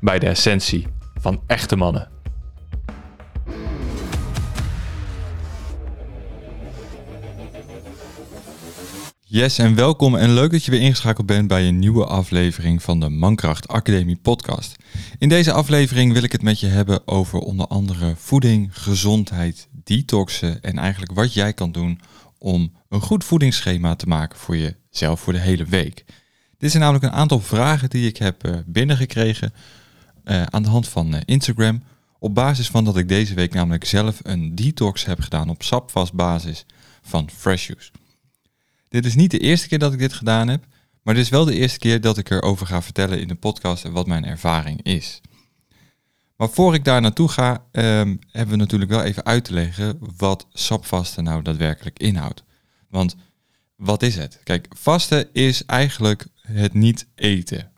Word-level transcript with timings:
bij 0.00 0.18
de 0.18 0.26
essentie 0.26 0.86
van 1.14 1.42
echte 1.46 1.76
mannen. 1.76 2.08
Yes, 9.22 9.58
en 9.58 9.74
welkom 9.74 10.16
en 10.16 10.34
leuk 10.34 10.50
dat 10.50 10.64
je 10.64 10.70
weer 10.70 10.80
ingeschakeld 10.80 11.26
bent 11.26 11.48
bij 11.48 11.68
een 11.68 11.78
nieuwe 11.78 12.06
aflevering 12.06 12.82
van 12.82 13.00
de 13.00 13.08
Mankracht 13.08 13.68
Academie 13.68 14.16
podcast. 14.16 14.76
In 15.18 15.28
deze 15.28 15.52
aflevering 15.52 16.12
wil 16.12 16.22
ik 16.22 16.32
het 16.32 16.42
met 16.42 16.60
je 16.60 16.66
hebben 16.66 17.06
over 17.08 17.38
onder 17.38 17.66
andere 17.66 18.14
voeding, 18.16 18.68
gezondheid, 18.72 19.68
detoxen 19.84 20.62
en 20.62 20.78
eigenlijk 20.78 21.12
wat 21.12 21.34
jij 21.34 21.52
kan 21.52 21.72
doen 21.72 22.00
om 22.38 22.72
een 22.88 23.00
goed 23.00 23.24
voedingsschema 23.24 23.96
te 23.96 24.06
maken 24.06 24.38
voor 24.38 24.56
jezelf 24.56 25.20
voor 25.20 25.32
de 25.32 25.38
hele 25.38 25.64
week. 25.64 26.04
Dit 26.58 26.70
zijn 26.70 26.82
namelijk 26.82 27.04
een 27.04 27.18
aantal 27.18 27.40
vragen 27.40 27.90
die 27.90 28.08
ik 28.08 28.16
heb 28.16 28.44
eh, 28.44 28.56
binnengekregen 28.66 29.52
uh, 30.24 30.42
aan 30.42 30.62
de 30.62 30.68
hand 30.68 30.88
van 30.88 31.14
uh, 31.14 31.20
Instagram. 31.24 31.82
Op 32.18 32.34
basis 32.34 32.68
van 32.68 32.84
dat 32.84 32.96
ik 32.96 33.08
deze 33.08 33.34
week 33.34 33.54
namelijk 33.54 33.84
zelf 33.84 34.18
een 34.22 34.54
detox 34.54 35.04
heb 35.04 35.20
gedaan 35.20 35.48
op 35.48 35.62
sapvastbasis 35.62 36.64
van 37.02 37.30
Fresh 37.30 37.66
Juice. 37.66 37.90
Dit 38.88 39.06
is 39.06 39.14
niet 39.14 39.30
de 39.30 39.38
eerste 39.38 39.68
keer 39.68 39.78
dat 39.78 39.92
ik 39.92 39.98
dit 39.98 40.12
gedaan 40.12 40.48
heb, 40.48 40.64
maar 41.02 41.14
dit 41.14 41.22
is 41.24 41.30
wel 41.30 41.44
de 41.44 41.54
eerste 41.54 41.78
keer 41.78 42.00
dat 42.00 42.18
ik 42.18 42.30
erover 42.30 42.66
ga 42.66 42.82
vertellen 42.82 43.20
in 43.20 43.28
de 43.28 43.34
podcast 43.34 43.84
en 43.84 43.92
wat 43.92 44.06
mijn 44.06 44.24
ervaring 44.24 44.82
is. 44.82 45.20
Maar 46.36 46.50
voor 46.50 46.74
ik 46.74 46.84
daar 46.84 47.00
naartoe 47.00 47.28
ga, 47.28 47.64
um, 47.72 48.18
hebben 48.30 48.54
we 48.54 48.60
natuurlijk 48.60 48.90
wel 48.90 49.02
even 49.02 49.24
uit 49.24 49.44
te 49.44 49.52
leggen 49.52 49.98
wat 50.16 50.46
sapvasten 50.52 51.24
nou 51.24 51.42
daadwerkelijk 51.42 51.98
inhoudt. 51.98 52.44
Want 52.88 53.16
wat 53.76 54.02
is 54.02 54.16
het? 54.16 54.40
Kijk, 54.44 54.66
vasten 54.76 55.28
is 55.32 55.64
eigenlijk 55.64 56.26
het 56.42 56.74
niet 56.74 57.06
eten. 57.14 57.70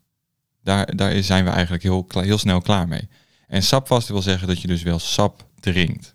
Daar, 0.63 0.97
daar 0.97 1.23
zijn 1.23 1.45
we 1.45 1.51
eigenlijk 1.51 1.83
heel, 1.83 2.07
heel 2.09 2.39
snel 2.39 2.61
klaar 2.61 2.89
mee. 2.89 3.09
En 3.47 3.63
sapvasten 3.63 4.13
wil 4.13 4.23
zeggen 4.23 4.49
dat 4.49 4.61
je 4.61 4.67
dus 4.67 4.83
wel 4.83 4.99
sap 4.99 5.47
drinkt. 5.61 6.15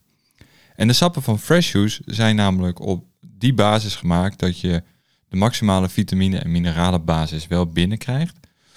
En 0.76 0.88
de 0.88 0.94
sappen 0.94 1.22
van 1.22 1.40
Fresh 1.40 1.76
zijn 2.06 2.36
namelijk 2.36 2.80
op 2.80 3.06
die 3.22 3.54
basis 3.54 3.96
gemaakt 3.96 4.40
dat 4.40 4.60
je 4.60 4.84
de 5.30 5.38
maximale 5.38 5.90
vitamine 5.90 6.38
en 6.38 6.52
mineralen 6.52 7.06
basis 7.06 7.48
wel 7.48 7.66
binnenkrijgt, 7.66 8.36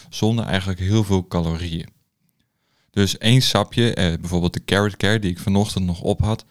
zonder 0.09 0.45
eigenlijk 0.45 0.79
heel 0.79 1.05
veel 1.05 1.27
calorieën. 1.27 1.89
Dus 2.91 3.19
één 3.19 3.43
sapje, 3.43 3.95
eh, 3.95 4.19
bijvoorbeeld 4.21 4.53
de 4.53 4.65
Carrot 4.65 4.97
Care 4.97 5.19
die 5.19 5.31
ik 5.31 5.39
vanochtend 5.39 5.85
nog 5.85 6.01
op 6.01 6.21
had, 6.21 6.45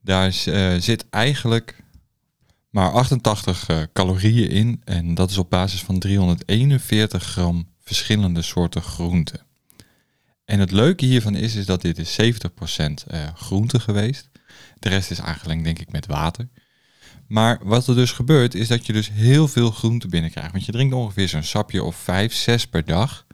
daar 0.00 0.34
uh, 0.46 0.74
zit 0.78 1.06
eigenlijk 1.10 1.82
maar 2.70 2.92
88 2.92 3.68
uh, 3.68 3.82
calorieën 3.92 4.48
in 4.48 4.80
en 4.84 5.14
dat 5.14 5.30
is 5.30 5.38
op 5.38 5.50
basis 5.50 5.82
van 5.82 5.98
341 5.98 7.24
gram 7.24 7.66
verschillende 7.84 8.42
soorten 8.42 8.82
groenten. 8.82 9.40
En 10.44 10.60
het 10.60 10.70
leuke 10.70 11.04
hiervan 11.04 11.34
is, 11.34 11.54
is 11.54 11.66
dat 11.66 11.82
dit 11.82 11.98
is 11.98 12.16
70% 12.22 12.24
uh, 12.24 13.28
groente 13.34 13.80
geweest. 13.80 14.28
De 14.78 14.88
rest 14.88 15.10
is 15.10 15.20
aangelengd 15.20 15.64
denk 15.64 15.78
ik 15.78 15.92
met 15.92 16.06
water. 16.06 16.48
Maar 17.26 17.58
wat 17.62 17.86
er 17.86 17.94
dus 17.94 18.12
gebeurt, 18.12 18.54
is 18.54 18.68
dat 18.68 18.86
je 18.86 18.92
dus 18.92 19.10
heel 19.10 19.48
veel 19.48 19.70
groente 19.70 20.08
binnenkrijgt. 20.08 20.52
Want 20.52 20.64
je 20.64 20.72
drinkt 20.72 20.94
ongeveer 20.94 21.28
zo'n 21.28 21.42
sapje 21.42 21.82
of 21.82 21.96
5, 21.96 22.34
6 22.34 22.66
per 22.66 22.84
dag. 22.84 23.26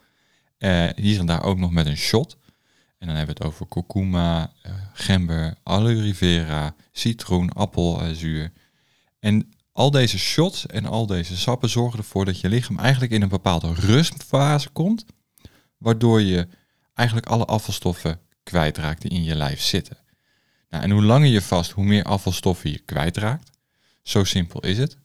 Uh, 0.59 0.89
hier 0.97 1.19
en 1.19 1.27
daar 1.27 1.43
ook 1.43 1.59
nog 1.59 1.71
met 1.71 1.87
een 1.87 1.97
shot. 1.97 2.37
En 2.99 3.07
dan 3.07 3.17
hebben 3.17 3.37
we 3.37 3.43
het 3.43 3.53
over 3.53 3.67
kurkuma, 3.69 4.53
uh, 4.67 4.73
gember, 4.93 5.55
aloe 5.63 6.15
vera, 6.15 6.75
citroen, 6.93 7.53
appelzuur. 7.53 8.53
En 9.21 9.53
al 9.73 9.91
deze 9.91 10.19
shots 10.19 10.67
en 10.67 10.87
al 10.87 11.07
deze 11.07 11.37
sappen 11.37 11.69
zorgen 11.69 11.99
ervoor 11.99 12.25
dat 12.25 12.41
je 12.41 12.49
lichaam 12.49 12.79
eigenlijk 12.79 13.13
in 13.13 13.23
een 13.23 13.29
bepaalde 13.29 13.75
rustfase 13.75 14.69
komt. 14.69 15.05
Waardoor 15.79 16.21
je 16.21 16.49
eigenlijk 16.95 17.27
alle 17.29 17.45
afvalstoffen 17.45 18.21
kwijtraakt 18.43 19.03
die 19.03 19.11
in 19.11 19.25
je 19.25 19.35
lijf 19.35 19.61
zitten. 19.61 19.97
Nou, 20.71 20.83
en 20.83 20.91
hoe 20.91 21.03
langer 21.03 21.29
je 21.29 21.43
vast, 21.43 21.71
hoe 21.71 21.85
meer 21.85 22.05
afvalstoffen 22.05 22.71
je 22.71 22.79
kwijtraakt. 22.79 23.51
Zo 24.03 24.25
simpel 24.25 24.61
is 24.61 24.79
het. 24.79 24.97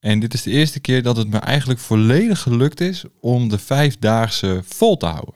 En 0.00 0.20
dit 0.20 0.34
is 0.34 0.42
de 0.42 0.50
eerste 0.50 0.80
keer 0.80 1.02
dat 1.02 1.16
het 1.16 1.28
me 1.28 1.38
eigenlijk 1.38 1.80
volledig 1.80 2.40
gelukt 2.40 2.80
is 2.80 3.04
om 3.20 3.48
de 3.48 3.58
vijfdaagse 3.58 4.62
vol 4.64 4.96
te 4.96 5.06
houden. 5.06 5.34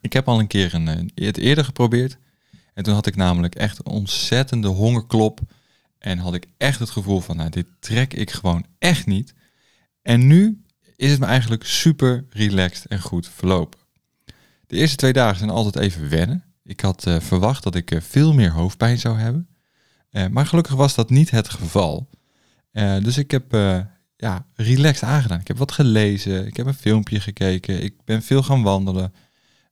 Ik 0.00 0.12
heb 0.12 0.28
al 0.28 0.38
een 0.38 0.46
keer 0.46 0.74
een, 0.74 0.88
eh, 0.88 1.26
het 1.26 1.38
eerder 1.38 1.64
geprobeerd. 1.64 2.16
En 2.74 2.84
toen 2.84 2.94
had 2.94 3.06
ik 3.06 3.16
namelijk 3.16 3.54
echt 3.54 3.78
een 3.78 3.92
ontzettende 3.92 4.68
hongerklop. 4.68 5.40
En 6.04 6.18
had 6.18 6.34
ik 6.34 6.46
echt 6.56 6.78
het 6.78 6.90
gevoel 6.90 7.20
van, 7.20 7.36
nou, 7.36 7.50
dit 7.50 7.66
trek 7.80 8.14
ik 8.14 8.30
gewoon 8.30 8.66
echt 8.78 9.06
niet. 9.06 9.34
En 10.02 10.26
nu 10.26 10.64
is 10.96 11.10
het 11.10 11.20
me 11.20 11.26
eigenlijk 11.26 11.64
super 11.64 12.24
relaxed 12.30 12.86
en 12.86 13.00
goed 13.00 13.28
verlopen. 13.28 13.80
De 14.66 14.76
eerste 14.76 14.96
twee 14.96 15.12
dagen 15.12 15.38
zijn 15.38 15.50
altijd 15.50 15.76
even 15.76 16.08
wennen. 16.08 16.44
Ik 16.62 16.80
had 16.80 17.06
uh, 17.06 17.20
verwacht 17.20 17.62
dat 17.62 17.74
ik 17.74 17.90
uh, 17.90 18.00
veel 18.00 18.34
meer 18.34 18.50
hoofdpijn 18.50 18.98
zou 18.98 19.18
hebben. 19.18 19.48
Uh, 20.10 20.26
maar 20.26 20.46
gelukkig 20.46 20.74
was 20.74 20.94
dat 20.94 21.10
niet 21.10 21.30
het 21.30 21.48
geval. 21.48 22.10
dus 23.02 23.18
ik 23.18 23.30
heb 23.30 23.52
ja, 24.16 24.46
relaxed 24.54 25.08
aangedaan. 25.08 25.40
Ik 25.40 25.48
heb 25.48 25.58
wat 25.58 25.72
gelezen, 25.72 26.46
ik 26.46 26.56
heb 26.56 26.66
een 26.66 26.74
filmpje 26.74 27.20
gekeken, 27.20 27.82
ik 27.82 27.94
ben 28.04 28.22
veel 28.22 28.42
gaan 28.42 28.62
wandelen. 28.62 29.12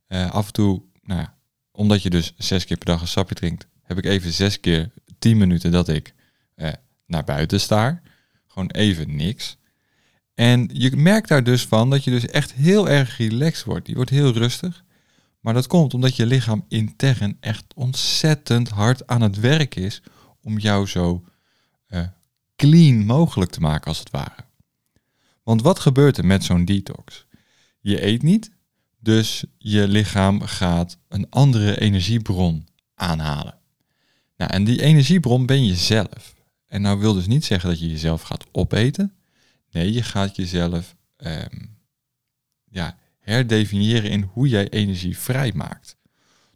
af 0.09 0.47
en 0.47 0.53
toe, 0.53 0.82
nou 1.03 1.20
ja, 1.20 1.37
omdat 1.72 2.03
je 2.03 2.10
dus 2.10 2.34
zes 2.37 2.64
keer 2.64 2.76
per 2.76 2.87
dag 2.87 3.00
een 3.00 3.09
sapje 3.09 3.34
drinkt, 3.34 3.66
heb 3.82 3.99
ik 3.99 4.04
even 4.04 4.32
zes 4.32 4.60
keer 4.60 4.91
tien 5.19 5.37
minuten 5.37 5.70
dat 5.70 5.88
ik 5.88 6.14
naar 7.06 7.25
buiten 7.25 7.61
sta. 7.61 8.03
Gewoon 8.47 8.71
even 8.71 9.17
niks. 9.17 9.56
En 10.34 10.69
je 10.73 10.97
merkt 10.97 11.28
daar 11.28 11.45
dus 11.45 11.67
van 11.67 11.91
dat 11.91 12.05
je 12.05 12.11
dus 12.11 12.27
echt 12.27 12.53
heel 12.53 12.89
erg 12.89 13.17
relaxed 13.17 13.65
wordt. 13.65 13.89
Je 13.89 13.95
wordt 13.95 14.11
heel 14.11 14.33
rustig. 14.33 14.84
Maar 15.41 15.55
dat 15.55 15.67
komt 15.67 15.95
omdat 15.95 16.17
je 16.17 16.27
lichaam 16.27 16.65
intern 16.69 17.37
echt 17.41 17.65
ontzettend 17.75 18.69
hard 18.69 19.06
aan 19.06 19.21
het 19.21 19.41
werk 19.41 19.75
is 19.75 20.03
om 20.41 20.59
jou 20.59 20.87
zo 20.87 21.25
uh, 21.88 22.06
clean 22.56 23.05
mogelijk 23.05 23.50
te 23.50 23.61
maken 23.61 23.87
als 23.87 23.99
het 23.99 24.11
ware. 24.11 24.44
Want 25.43 25.62
wat 25.62 25.79
gebeurt 25.79 26.19
er 26.19 26.26
met 26.26 26.44
zo'n 26.44 26.65
detox? 26.65 27.26
Je 27.81 28.06
eet 28.06 28.23
niet, 28.23 28.50
dus 28.99 29.44
je 29.58 29.88
lichaam 29.88 30.41
gaat 30.41 30.99
een 31.08 31.26
andere 31.31 31.81
energiebron 31.81 32.69
aanhalen. 32.94 33.58
Nou, 34.37 34.50
en 34.50 34.65
die 34.65 34.82
energiebron 34.82 35.47
ben 35.47 35.65
je 35.65 35.75
zelf. 35.75 36.35
En 36.72 36.82
nou 36.82 36.98
wil 36.98 37.14
dus 37.14 37.26
niet 37.26 37.44
zeggen 37.44 37.69
dat 37.69 37.80
je 37.80 37.88
jezelf 37.88 38.22
gaat 38.22 38.46
opeten. 38.52 39.12
Nee, 39.70 39.92
je 39.92 40.02
gaat 40.02 40.36
jezelf 40.36 40.96
um, 41.16 41.76
ja, 42.70 42.98
herdefiniëren 43.19 44.10
in 44.10 44.22
hoe 44.32 44.48
jij 44.48 44.69
energie 44.69 45.19
vrijmaakt. 45.19 45.96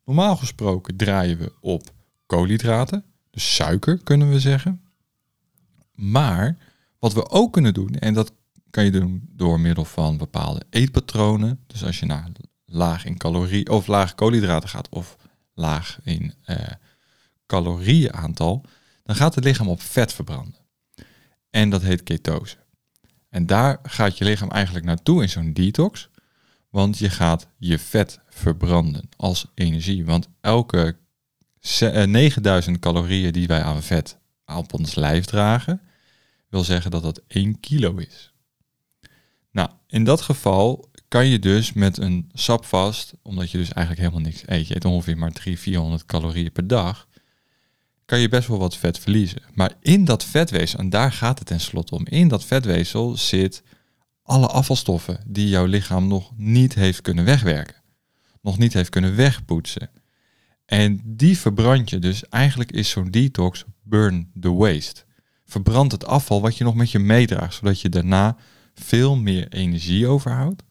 Normaal 0.05 0.37
gesproken 0.37 0.97
draaien 0.97 1.39
we 1.39 1.53
op 1.61 1.91
koolhydraten, 2.27 3.05
dus 3.31 3.55
suiker 3.55 3.99
kunnen 3.99 4.31
we 4.31 4.41
zeggen. 4.41 4.81
Maar 5.93 6.57
wat 6.99 7.13
we 7.13 7.31
ook 7.31 7.53
kunnen 7.53 7.75
doen, 7.75 7.95
en 7.95 8.15
dat 8.15 8.33
kan 8.71 8.85
je 8.85 8.91
doen 8.91 9.29
door 9.31 9.61
middel 9.61 9.85
van 9.85 10.17
bepaalde 10.17 10.63
eetpatronen. 10.71 11.61
Dus 11.67 11.85
als 11.85 11.99
je 11.99 12.07
naar 12.07 12.31
laag 12.65 13.05
in 13.05 13.17
calorie 13.17 13.71
of 13.71 13.87
laag 13.87 14.15
koolhydraten 14.15 14.69
gaat 14.69 14.89
of 14.89 15.17
laag 15.55 15.99
in 16.03 16.35
uh, 16.47 16.57
calorieënaantal, 17.47 18.65
dan 19.07 19.17
gaat 19.17 19.35
het 19.35 19.45
lichaam 19.45 19.69
op 19.69 19.83
vet 19.83 20.13
verbranden. 20.13 20.61
En 21.51 21.71
dat 21.71 21.83
heet 21.83 22.03
ketose. 22.03 22.57
En 23.29 23.47
daar 23.47 23.79
gaat 23.83 24.19
je 24.19 24.25
lichaam 24.25 24.51
eigenlijk 24.51 24.85
naartoe 24.85 25.23
in 25.23 25.29
zo'n 25.29 25.53
detox. 25.53 26.09
Want 26.71 26.99
je 26.99 27.11
gaat 27.11 27.49
je 27.59 27.79
vet 27.79 28.21
verbranden 28.29 29.09
als 29.17 29.47
energie. 29.55 30.05
Want 30.05 30.29
elke 30.41 30.97
9000 32.07 32.79
calorieën 32.79 33.33
die 33.33 33.47
wij 33.47 33.63
aan 33.63 33.83
vet 33.83 34.19
op 34.47 34.73
ons 34.73 34.95
lijf 34.95 35.25
dragen, 35.25 35.81
wil 36.49 36.65
zeggen 36.65 36.91
dat 36.91 37.03
dat 37.03 37.23
1 37.27 37.61
kilo 37.61 37.97
is. 37.97 38.33
Nou, 39.51 39.71
in 39.87 40.05
dat 40.05 40.21
geval 40.21 40.91
kan 41.09 41.27
je 41.27 41.39
dus 41.39 41.73
met 41.73 41.99
een 41.99 42.31
sap 42.33 42.65
vast, 42.65 43.13
omdat 43.23 43.51
je 43.51 43.59
dus 43.59 43.73
eigenlijk 43.73 44.07
helemaal 44.07 44.31
niks 44.31 44.43
eet, 44.47 44.69
je 44.69 44.77
eet 44.77 44.85
ongeveer 44.85 45.19
maar 45.19 45.33
300, 45.33 45.65
400 45.65 46.07
calorieën 46.07 46.53
per 46.53 46.67
dag, 46.67 47.09
kan 48.07 48.19
je 48.19 48.29
best 48.29 48.49
wel 48.49 48.59
wat 48.59 48.77
vet 48.77 48.99
verliezen. 48.99 49.43
Maar 49.55 49.73
in 49.81 50.05
dat 50.05 50.25
vetweefsel, 50.25 50.79
en 50.79 50.91
daar 50.91 51.13
gaat 51.13 51.39
het 51.39 51.49
tenslotte 51.49 51.95
om, 51.95 52.07
in 52.07 52.29
dat 52.29 52.45
vetweefsel 52.45 53.17
zit 53.17 53.63
alle 54.23 54.47
afvalstoffen 54.47 55.21
die 55.27 55.49
jouw 55.49 55.65
lichaam 55.65 56.07
nog 56.07 56.33
niet 56.37 56.75
heeft 56.75 57.01
kunnen 57.01 57.25
wegwerken, 57.25 57.83
nog 58.43 58.59
niet 58.59 58.73
heeft 58.73 58.89
kunnen 58.89 59.17
wegpoetsen. 59.17 59.91
En 60.65 61.01
die 61.05 61.39
verbrand 61.39 61.91
je. 61.91 61.99
Dus 61.99 62.29
eigenlijk 62.29 62.73
is 62.73 62.91
zo'n 62.91 63.11
detox 63.11 63.65
burn 63.83 64.31
the 64.41 64.53
waste. 64.53 65.05
Verbrand 65.45 65.93
het 65.93 66.07
afval 66.07 66.41
wat 66.41 66.57
je 66.57 66.65
nog 66.65 66.75
met 66.75 66.91
je 66.91 66.99
meedraagt, 66.99 67.55
zodat 67.55 67.81
je 67.81 67.89
daarna 67.89 68.37
veel 68.75 69.17
meer 69.17 69.49
energie 69.49 70.07
overhoudt, 70.07 70.63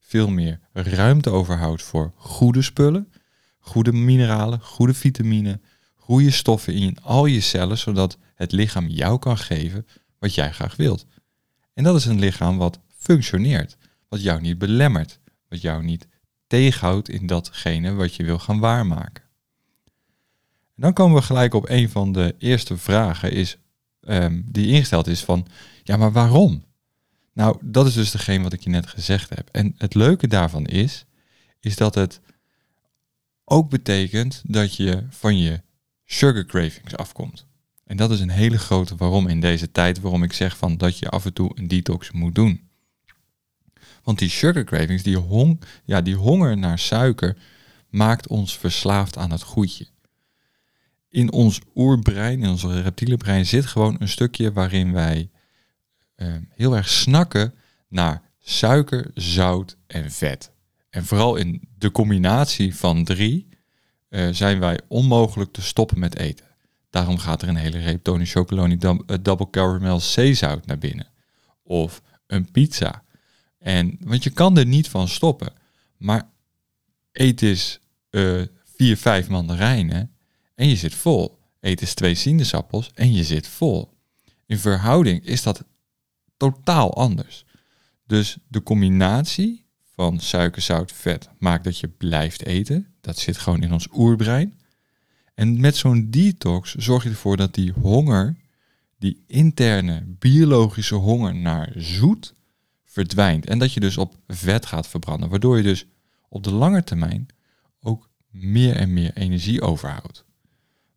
veel 0.00 0.28
meer 0.28 0.60
ruimte 0.72 1.30
overhoudt 1.30 1.82
voor 1.82 2.12
goede 2.16 2.62
spullen, 2.62 3.12
goede 3.58 3.92
mineralen, 3.92 4.60
goede 4.60 4.94
vitamine, 4.94 5.60
goede 6.04 6.30
stoffen 6.30 6.74
in 6.74 6.98
al 7.02 7.26
je 7.26 7.40
cellen, 7.40 7.78
zodat 7.78 8.18
het 8.34 8.52
lichaam 8.52 8.88
jou 8.88 9.18
kan 9.18 9.38
geven 9.38 9.86
wat 10.18 10.34
jij 10.34 10.52
graag 10.52 10.76
wilt. 10.76 11.06
En 11.74 11.84
dat 11.84 11.96
is 11.96 12.04
een 12.04 12.18
lichaam 12.18 12.58
wat 12.58 12.80
functioneert, 12.96 13.76
wat 14.08 14.22
jou 14.22 14.40
niet 14.40 14.58
belemmert, 14.58 15.18
wat 15.48 15.60
jou 15.60 15.82
niet 15.82 16.06
tegenhoudt 16.46 17.08
in 17.08 17.26
datgene 17.26 17.92
wat 17.92 18.14
je 18.14 18.24
wil 18.24 18.38
gaan 18.38 18.58
waarmaken. 18.58 19.24
En 20.76 20.82
dan 20.82 20.92
komen 20.92 21.16
we 21.16 21.22
gelijk 21.22 21.54
op 21.54 21.68
een 21.68 21.90
van 21.90 22.12
de 22.12 22.34
eerste 22.38 22.76
vragen 22.76 23.32
is, 23.32 23.56
um, 24.00 24.44
die 24.48 24.66
ingesteld 24.66 25.06
is 25.06 25.24
van, 25.24 25.46
ja 25.82 25.96
maar 25.96 26.12
waarom? 26.12 26.64
Nou, 27.32 27.58
dat 27.60 27.86
is 27.86 27.94
dus 27.94 28.10
degene 28.10 28.42
wat 28.42 28.52
ik 28.52 28.60
je 28.60 28.70
net 28.70 28.86
gezegd 28.86 29.28
heb. 29.28 29.48
En 29.52 29.74
het 29.78 29.94
leuke 29.94 30.26
daarvan 30.26 30.66
is, 30.66 31.04
is 31.60 31.76
dat 31.76 31.94
het 31.94 32.20
ook 33.44 33.70
betekent 33.70 34.42
dat 34.46 34.76
je 34.76 35.06
van 35.10 35.38
je 35.38 35.62
sugar 36.04 36.44
cravings 36.44 36.96
afkomt. 36.96 37.46
En 37.84 37.96
dat 37.96 38.10
is 38.10 38.20
een 38.20 38.30
hele 38.30 38.58
grote 38.58 38.96
waarom 38.96 39.28
in 39.28 39.40
deze 39.40 39.70
tijd, 39.70 40.00
waarom 40.00 40.22
ik 40.22 40.32
zeg 40.32 40.56
van 40.56 40.76
dat 40.76 40.98
je 40.98 41.08
af 41.08 41.24
en 41.24 41.32
toe 41.32 41.50
een 41.54 41.68
detox 41.68 42.10
moet 42.10 42.34
doen. 42.34 42.68
Want 44.02 44.18
die 44.18 44.28
sugar 44.28 44.64
cravings, 44.64 45.02
die, 45.02 45.16
hong, 45.16 45.60
ja, 45.84 46.00
die 46.00 46.14
honger 46.14 46.58
naar 46.58 46.78
suiker, 46.78 47.36
maakt 47.88 48.28
ons 48.28 48.58
verslaafd 48.58 49.16
aan 49.16 49.30
het 49.30 49.42
goedje. 49.42 49.86
In 51.08 51.32
ons 51.32 51.60
oerbrein, 51.74 52.42
in 52.42 52.48
ons 52.48 52.64
reptiele 52.64 53.16
brein, 53.16 53.46
zit 53.46 53.66
gewoon 53.66 53.96
een 53.98 54.08
stukje 54.08 54.52
waarin 54.52 54.92
wij 54.92 55.30
uh, 56.16 56.34
heel 56.48 56.76
erg 56.76 56.88
snakken 56.88 57.54
naar 57.88 58.22
suiker, 58.38 59.10
zout 59.14 59.76
en 59.86 60.10
vet. 60.10 60.50
En 60.90 61.04
vooral 61.04 61.36
in 61.36 61.68
de 61.78 61.90
combinatie 61.90 62.74
van 62.74 63.04
drie 63.04 63.48
uh, 64.14 64.28
zijn 64.32 64.58
wij 64.58 64.80
onmogelijk 64.88 65.52
te 65.52 65.62
stoppen 65.62 65.98
met 65.98 66.18
eten. 66.18 66.46
Daarom 66.90 67.18
gaat 67.18 67.42
er 67.42 67.48
een 67.48 67.56
hele 67.56 67.78
reep 67.78 68.02
Tony 68.02 68.26
Chocoloni 68.26 68.76
eh, 68.76 69.16
Double 69.22 69.50
Caramel 69.50 70.00
zeezout 70.00 70.66
naar 70.66 70.78
binnen. 70.78 71.06
Of 71.62 72.02
een 72.26 72.50
pizza. 72.50 73.02
En, 73.58 73.96
want 74.00 74.24
je 74.24 74.30
kan 74.30 74.56
er 74.56 74.66
niet 74.66 74.88
van 74.88 75.08
stoppen. 75.08 75.52
Maar 75.96 76.30
eet 77.12 77.42
eens 77.42 77.80
uh, 78.10 78.42
vier, 78.76 78.96
vijf 78.96 79.28
mandarijnen 79.28 80.14
en 80.54 80.68
je 80.68 80.76
zit 80.76 80.94
vol. 80.94 81.38
Eet 81.60 81.80
eens 81.80 81.94
twee 81.94 82.14
sinaasappels 82.14 82.90
en 82.94 83.12
je 83.12 83.24
zit 83.24 83.46
vol. 83.46 83.92
In 84.46 84.58
verhouding 84.58 85.24
is 85.24 85.42
dat 85.42 85.64
totaal 86.36 86.94
anders. 86.94 87.44
Dus 88.06 88.36
de 88.48 88.62
combinatie 88.62 89.63
van 89.94 90.20
suiker, 90.20 90.62
zout, 90.62 90.92
vet 90.92 91.28
maakt 91.38 91.64
dat 91.64 91.78
je 91.78 91.88
blijft 91.88 92.44
eten. 92.46 92.86
Dat 93.00 93.18
zit 93.18 93.38
gewoon 93.38 93.62
in 93.62 93.72
ons 93.72 93.88
oerbrein. 93.92 94.58
En 95.34 95.60
met 95.60 95.76
zo'n 95.76 96.10
detox 96.10 96.74
zorg 96.74 97.02
je 97.02 97.08
ervoor 97.08 97.36
dat 97.36 97.54
die 97.54 97.72
honger, 97.72 98.36
die 98.98 99.24
interne 99.26 100.02
biologische 100.06 100.94
honger 100.94 101.34
naar 101.34 101.72
zoet, 101.76 102.34
verdwijnt. 102.84 103.46
En 103.46 103.58
dat 103.58 103.72
je 103.72 103.80
dus 103.80 103.98
op 103.98 104.16
vet 104.26 104.66
gaat 104.66 104.88
verbranden. 104.88 105.28
Waardoor 105.28 105.56
je 105.56 105.62
dus 105.62 105.86
op 106.28 106.44
de 106.44 106.52
lange 106.52 106.84
termijn 106.84 107.26
ook 107.80 108.08
meer 108.30 108.76
en 108.76 108.92
meer 108.92 109.16
energie 109.16 109.60
overhoudt. 109.60 110.24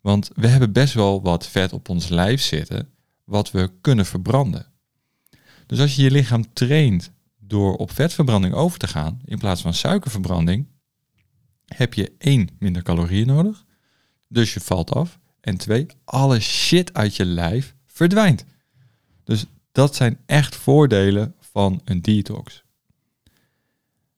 Want 0.00 0.30
we 0.34 0.46
hebben 0.46 0.72
best 0.72 0.94
wel 0.94 1.22
wat 1.22 1.46
vet 1.46 1.72
op 1.72 1.88
ons 1.88 2.08
lijf 2.08 2.40
zitten, 2.40 2.88
wat 3.24 3.50
we 3.50 3.70
kunnen 3.80 4.06
verbranden. 4.06 4.66
Dus 5.66 5.80
als 5.80 5.96
je 5.96 6.02
je 6.02 6.10
lichaam 6.10 6.52
traint 6.52 7.10
door 7.48 7.76
op 7.76 7.90
vetverbranding 7.90 8.54
over 8.54 8.78
te 8.78 8.86
gaan, 8.86 9.20
in 9.24 9.38
plaats 9.38 9.62
van 9.62 9.74
suikerverbranding, 9.74 10.66
heb 11.66 11.94
je 11.94 12.12
één 12.18 12.48
minder 12.58 12.82
calorieën 12.82 13.26
nodig. 13.26 13.64
Dus 14.28 14.54
je 14.54 14.60
valt 14.60 14.94
af. 14.94 15.18
En 15.40 15.56
twee, 15.56 15.86
alle 16.04 16.40
shit 16.40 16.94
uit 16.94 17.16
je 17.16 17.24
lijf 17.24 17.74
verdwijnt. 17.86 18.44
Dus 19.24 19.46
dat 19.72 19.94
zijn 19.94 20.18
echt 20.26 20.56
voordelen 20.56 21.34
van 21.40 21.80
een 21.84 22.02
detox. 22.02 22.62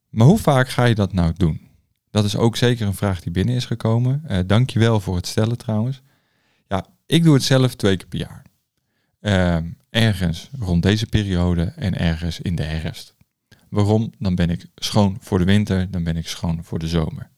Maar 0.09 0.27
hoe 0.27 0.39
vaak 0.39 0.69
ga 0.69 0.85
je 0.85 0.95
dat 0.95 1.13
nou 1.13 1.33
doen? 1.37 1.69
Dat 2.11 2.25
is 2.25 2.37
ook 2.37 2.57
zeker 2.57 2.87
een 2.87 2.95
vraag 2.95 3.21
die 3.21 3.33
binnen 3.33 3.55
is 3.55 3.65
gekomen. 3.65 4.23
Uh, 4.29 4.39
dankjewel 4.47 5.01
voor 5.01 5.17
het 5.17 5.27
stellen 5.27 5.59
trouwens. 5.59 6.01
Ja, 6.69 6.87
ik 7.07 7.23
doe 7.23 7.35
het 7.35 7.43
zelf 7.43 7.75
twee 7.75 7.97
keer 7.97 8.07
per 8.07 8.19
jaar. 8.19 8.45
Uh, 9.21 9.71
ergens 9.91 10.51
rond 10.59 10.83
deze 10.83 11.07
periode 11.07 11.63
en 11.77 11.99
ergens 11.99 12.41
in 12.41 12.55
de 12.55 12.63
herfst. 12.63 13.15
Waarom? 13.71 14.13
Dan 14.19 14.35
ben 14.35 14.51
ik 14.51 14.67
schoon 14.77 15.17
voor 15.21 15.39
de 15.39 15.45
winter, 15.45 15.91
dan 15.91 16.05
ben 16.05 16.17
ik 16.17 16.29
schoon 16.29 16.65
voor 16.65 16.79
de 16.79 16.89
zomer. 16.89 17.31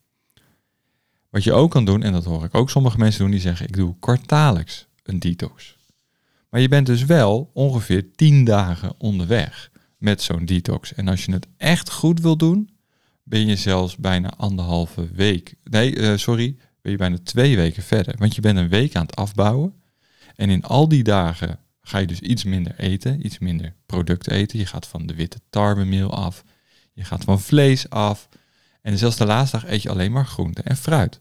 Wat 1.31 1.45
je 1.45 1.53
ook 1.53 1.71
kan 1.71 1.85
doen, 1.85 2.03
en 2.03 2.13
dat 2.13 2.25
hoor 2.25 2.45
ik 2.45 2.55
ook 2.55 2.71
sommige 2.71 2.99
mensen 2.99 3.21
doen, 3.21 3.31
die 3.31 3.41
zeggen 3.41 3.67
ik 3.67 3.77
doe 3.77 3.99
kwartaallijks 3.99 4.87
een 5.03 5.19
detox. 5.19 5.77
Maar 6.51 6.61
je 6.61 6.69
bent 6.69 6.87
dus 6.87 7.05
wel 7.05 7.51
ongeveer 7.53 8.15
10 8.15 8.45
dagen 8.45 8.95
onderweg 8.99 9.71
met 9.99 10.23
zo'n 10.23 10.45
detox. 10.45 10.95
En 10.95 11.09
als 11.09 11.25
je 11.25 11.33
het 11.33 11.47
echt 11.57 11.91
goed 11.91 12.21
wil 12.21 12.37
doen, 12.37 12.71
ben 13.23 13.47
je 13.47 13.57
zelfs 13.57 13.97
bijna 13.97 14.33
anderhalve 14.37 15.09
week. 15.13 15.55
Nee, 15.65 15.97
uh, 15.97 16.17
sorry, 16.17 16.57
ben 16.83 16.93
je 16.93 16.99
bijna 16.99 17.19
twee 17.23 17.57
weken 17.57 17.83
verder. 17.83 18.15
Want 18.19 18.35
je 18.35 18.41
bent 18.41 18.59
een 18.59 18.69
week 18.69 18.97
aan 18.97 19.07
het 19.07 19.17
afbouwen. 19.17 19.75
En 20.37 20.51
in 20.51 20.63
al 20.63 20.89
die 20.89 21.03
dagen 21.03 21.59
ga 21.83 21.99
je 21.99 22.07
dus 22.07 22.21
iets 22.21 22.45
minder 22.45 22.75
eten, 22.79 23.27
iets 23.27 23.39
minder 23.39 23.75
product 23.87 24.31
eten. 24.31 24.59
Je 24.59 24.67
gaat 24.67 24.87
van 24.87 25.07
de 25.07 25.15
witte 25.15 25.41
tarwemeel 25.51 26.11
af. 26.11 26.45
Je 26.93 27.05
gaat 27.05 27.25
van 27.25 27.41
vlees 27.41 27.91
af. 27.91 28.29
En 28.83 28.99
zelfs 28.99 29.17
de 29.17 29.27
laatste 29.27 29.57
dag 29.61 29.71
eet 29.71 29.83
je 29.83 29.91
alleen 29.91 30.13
maar 30.13 30.27
groente 30.27 30.63
en 30.63 30.77
fruit. 30.77 31.21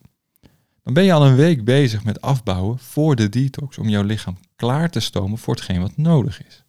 Dan 0.84 0.94
ben 0.94 1.04
je 1.04 1.14
al 1.14 1.26
een 1.26 1.36
week 1.36 1.66
bezig 1.66 2.04
met 2.04 2.22
afbouwen 2.22 2.80
voor 2.80 3.16
de 3.16 3.30
detox 3.30 3.78
om 3.78 3.90
jouw 3.90 4.04
lichaam 4.04 4.38
klaar 4.56 4.90
te 4.90 5.00
stomen 5.00 5.38
voor 5.38 5.54
hetgeen 5.54 5.82
wat 5.82 5.98
nodig 5.98 6.46
is. 6.46 6.64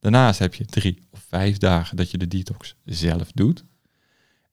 Daarnaast 0.00 0.38
heb 0.38 0.54
je 0.54 0.64
drie 0.64 1.02
of 1.10 1.24
vijf 1.28 1.58
dagen 1.58 1.96
dat 1.96 2.10
je 2.10 2.18
de 2.18 2.28
detox 2.28 2.76
zelf 2.84 3.32
doet. 3.32 3.64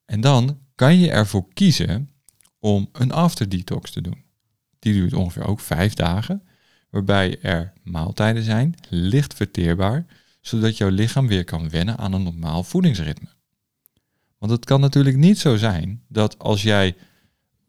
En 0.05 0.21
dan 0.21 0.59
kan 0.75 0.99
je 0.99 1.11
ervoor 1.11 1.53
kiezen 1.53 2.09
om 2.59 2.89
een 2.91 3.11
after 3.11 3.49
detox 3.49 3.91
te 3.91 4.01
doen. 4.01 4.23
Die 4.79 4.93
duurt 4.93 5.13
ongeveer 5.13 5.47
ook 5.47 5.59
vijf 5.59 5.93
dagen, 5.93 6.43
waarbij 6.93 7.41
er 7.41 7.73
maaltijden 7.83 8.43
zijn, 8.43 8.75
licht 8.89 9.33
verteerbaar, 9.33 10.05
zodat 10.41 10.77
jouw 10.77 10.89
lichaam 10.89 11.27
weer 11.27 11.43
kan 11.43 11.69
wennen 11.69 11.97
aan 11.97 12.13
een 12.13 12.23
normaal 12.23 12.63
voedingsritme. 12.63 13.27
Want 14.37 14.51
het 14.51 14.65
kan 14.65 14.79
natuurlijk 14.79 15.17
niet 15.17 15.39
zo 15.39 15.57
zijn 15.57 16.03
dat 16.07 16.39
als 16.39 16.61
jij 16.61 16.95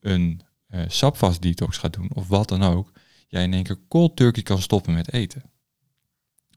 een 0.00 0.40
uh, 0.68 0.80
sapvast 0.86 1.42
detox 1.42 1.76
gaat 1.76 1.92
doen 1.92 2.10
of 2.14 2.28
wat 2.28 2.48
dan 2.48 2.62
ook, 2.62 2.92
jij 3.28 3.42
in 3.42 3.52
één 3.52 3.62
keer 3.62 3.78
cold 3.88 4.16
turkey 4.16 4.42
kan 4.42 4.60
stoppen 4.60 4.94
met 4.94 5.12
eten. 5.12 5.42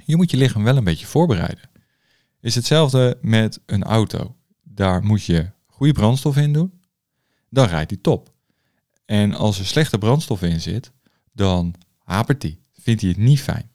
Je 0.05 0.15
moet 0.15 0.31
je 0.31 0.37
lichaam 0.37 0.63
wel 0.63 0.77
een 0.77 0.83
beetje 0.83 1.05
voorbereiden. 1.05 1.69
Is 2.41 2.55
hetzelfde 2.55 3.17
met 3.21 3.59
een 3.65 3.83
auto. 3.83 4.35
Daar 4.63 5.03
moet 5.03 5.23
je 5.23 5.49
goede 5.65 5.93
brandstof 5.93 6.37
in 6.37 6.53
doen, 6.53 6.81
dan 7.49 7.67
rijdt 7.67 7.91
hij 7.91 7.99
top. 8.01 8.33
En 9.05 9.33
als 9.33 9.59
er 9.59 9.65
slechte 9.65 9.97
brandstof 9.97 10.41
in 10.41 10.61
zit, 10.61 10.91
dan 11.33 11.75
hapert. 12.07 12.55
Vindt 12.79 13.01
hij 13.01 13.09
het 13.09 13.19
niet 13.19 13.41
fijn. 13.41 13.69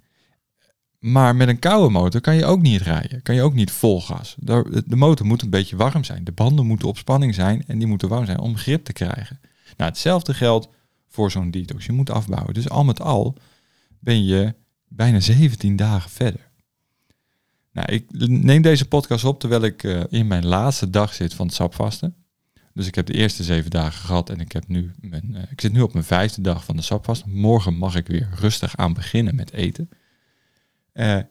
Maar 0.99 1.37
met 1.37 1.49
een 1.49 1.59
koude 1.59 1.89
motor 1.89 2.21
kan 2.21 2.35
je 2.35 2.45
ook 2.45 2.63
niet 2.63 2.81
rijden. 2.81 3.23
Kan 3.23 3.35
je 3.35 3.43
ook 3.43 3.55
niet 3.55 3.71
vol 3.71 4.01
gas. 4.01 4.37
De 4.39 4.97
motor 4.97 5.27
moet 5.27 5.43
een 5.43 5.51
beetje 5.51 5.77
warm 5.77 6.05
zijn. 6.05 6.25
De 6.25 6.33
banden 6.33 6.67
moeten 6.67 6.89
op 6.89 6.99
spanning 6.99 7.35
zijn 7.35 7.65
en 7.67 7.79
die 7.79 7.87
moeten 7.87 8.09
warm 8.09 8.25
zijn 8.25 8.39
om 8.39 8.57
grip 8.57 8.85
te 8.85 8.93
krijgen. 8.93 9.41
Nou, 9.77 9.91
hetzelfde 9.91 10.35
geldt 10.35 10.69
voor 11.09 11.31
zo'n 11.31 11.51
detox. 11.51 11.87
Je 11.87 11.93
moet 11.93 12.11
afbouwen. 12.11 12.55
Dus 12.55 12.69
al 12.69 12.85
met 12.85 13.01
al 13.01 13.37
ben 13.99 14.25
je 14.25 14.55
bijna 14.89 15.21
17 15.21 15.77
dagen 15.77 16.11
verder. 16.11 16.51
Nou, 17.73 17.93
ik 17.93 18.07
neem 18.29 18.63
deze 18.63 18.89
podcast 18.89 19.25
op 19.25 19.41
terwijl 19.41 19.63
ik 19.63 19.83
uh, 19.83 20.03
in 20.09 20.27
mijn 20.27 20.47
laatste 20.47 20.91
dag 20.91 21.15
zit 21.15 21.35
van 21.35 21.47
het 21.47 21.55
sapvasten. 21.55 22.15
Dus 22.75 22.87
ik 22.87 22.95
heb 22.95 23.07
de 23.07 23.13
eerste 23.13 23.43
zeven 23.43 23.71
dagen 23.71 24.05
gehad 24.05 24.31
en 24.31 24.41
ik, 24.41 24.53
heb 24.53 24.69
nu 24.69 24.93
mijn, 25.01 25.47
ik 25.51 25.61
zit 25.61 25.73
nu 25.73 25.81
op 25.81 25.93
mijn 25.93 26.05
vijfde 26.05 26.41
dag 26.41 26.65
van 26.65 26.77
de 26.77 26.83
sapvast. 26.83 27.27
Morgen 27.27 27.77
mag 27.77 27.97
ik 27.97 28.07
weer 28.07 28.29
rustig 28.35 28.77
aan 28.77 28.93
beginnen 28.93 29.35
met 29.35 29.53
eten. 29.53 29.89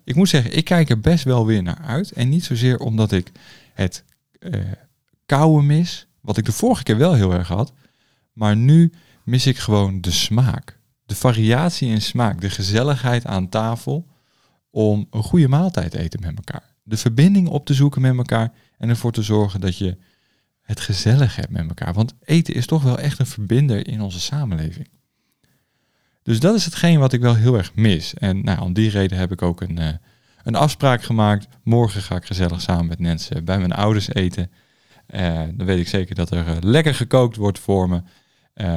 ik 0.03 0.15
moet 0.15 0.29
zeggen, 0.29 0.57
ik 0.57 0.65
kijk 0.65 0.89
er 0.89 1.00
best 1.00 1.24
wel 1.24 1.45
weer 1.45 1.63
naar 1.63 1.81
uit. 1.81 2.12
En 2.12 2.29
niet 2.29 2.45
zozeer 2.45 2.79
omdat 2.79 3.12
ik 3.12 3.31
het 3.74 4.03
kouwen 5.25 5.65
mis, 5.65 6.07
wat 6.21 6.38
ik 6.38 6.45
de 6.45 6.51
vorige 6.51 6.83
keer 6.83 6.98
wel 6.98 7.13
heel 7.13 7.33
erg 7.33 7.48
had. 7.48 7.74
Maar 8.33 8.55
nu 8.55 8.93
mis 9.24 9.48
ik 9.48 9.57
gewoon 9.57 10.01
de 10.01 10.12
smaak. 10.12 10.79
De 11.05 11.15
variatie 11.15 11.89
in 11.89 12.01
smaak, 12.01 12.41
de 12.41 12.50
gezelligheid 12.50 13.25
aan 13.25 13.50
tafel 13.50 14.07
om 14.69 15.07
een 15.10 15.24
goede 15.24 15.48
maaltijd 15.48 15.91
te 15.91 16.00
eten 16.00 16.19
met 16.21 16.36
elkaar. 16.36 16.75
De 16.83 16.98
verbinding 16.98 17.48
op 17.48 17.65
te 17.65 17.74
zoeken 17.74 18.01
met 18.01 18.17
elkaar 18.17 18.53
en 18.77 18.89
ervoor 18.89 19.12
te 19.12 19.21
zorgen 19.21 19.62
dat 19.62 19.77
je 19.77 19.98
het 20.72 20.80
gezellig 20.80 21.36
hebt 21.36 21.50
met 21.50 21.68
elkaar. 21.68 21.94
Want 21.94 22.13
eten 22.24 22.54
is 22.54 22.66
toch 22.66 22.84
wel 22.84 23.00
echt 23.00 23.20
een 23.20 23.25
verbinder 23.25 23.88
in 23.88 24.01
onze 24.01 24.20
samenleving. 24.20 24.90
Dus 26.24 26.40
dat 26.40 26.56
is 26.56 26.66
hetgeen 26.66 27.00
wat 27.00 27.13
ik 27.13 27.22
wel 27.22 27.36
heel 27.36 27.58
erg 27.58 27.75
mis. 27.75 28.13
En 28.13 28.44
nou, 28.44 28.62
om 28.62 28.74
die 28.74 28.90
reden 28.90 29.18
heb 29.18 29.32
ik 29.32 29.42
ook 29.42 29.62
een, 29.62 29.80
uh, 29.80 29.90
een 30.44 30.56
afspraak 30.56 31.04
gemaakt. 31.04 31.48
Morgen 31.63 32.01
ga 32.01 32.16
ik 32.16 32.25
gezellig 32.25 32.62
samen 32.62 32.86
met 32.86 33.00
mensen 33.00 33.46
bij 33.46 33.58
mijn 33.58 33.72
ouders 33.72 34.13
eten. 34.13 34.51
Uh, 35.08 35.44
dan 35.54 35.66
weet 35.66 35.80
ik 35.80 35.88
zeker 35.88 36.16
dat 36.16 36.32
er 36.32 36.48
uh, 36.48 36.58
lekker 36.60 36.96
gekookt 36.96 37.36
wordt 37.36 37.60
voor 37.60 37.90
me. 37.90 38.01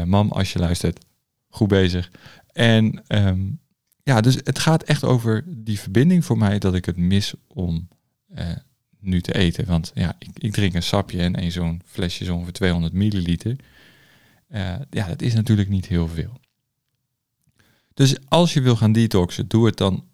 mam, 0.04 0.30
als 0.30 0.52
je 0.52 0.58
luistert, 0.58 1.04
goed 1.48 1.68
bezig. 1.68 2.10
En 2.52 3.02
um, 3.08 3.60
ja, 4.02 4.20
dus 4.20 4.34
het 4.34 4.58
gaat 4.58 4.82
echt 4.82 5.04
over 5.04 5.44
die 5.46 5.80
verbinding 5.80 6.24
voor 6.24 6.38
mij 6.38 6.58
dat 6.58 6.74
ik 6.74 6.84
het 6.84 6.96
mis 6.96 7.34
om 7.46 7.88
nu 9.04 9.20
te 9.20 9.34
eten. 9.34 9.66
Want 9.66 9.92
ja, 9.94 10.16
ik, 10.18 10.28
ik 10.34 10.52
drink 10.52 10.74
een 10.74 10.82
sapje 10.82 11.20
en 11.22 11.42
een 11.42 11.52
zo'n 11.52 11.82
flesje 11.86 12.24
is 12.24 12.30
ongeveer 12.30 12.52
200 12.52 12.92
milliliter. 12.92 13.56
Uh, 14.50 14.74
ja, 14.90 15.06
dat 15.06 15.22
is 15.22 15.34
natuurlijk 15.34 15.68
niet 15.68 15.86
heel 15.86 16.08
veel. 16.08 16.40
Dus 17.94 18.16
als 18.28 18.52
je 18.52 18.60
wil 18.60 18.76
gaan 18.76 18.92
detoxen, 18.92 19.48
doe 19.48 19.66
het 19.66 19.76
dan 19.76 20.04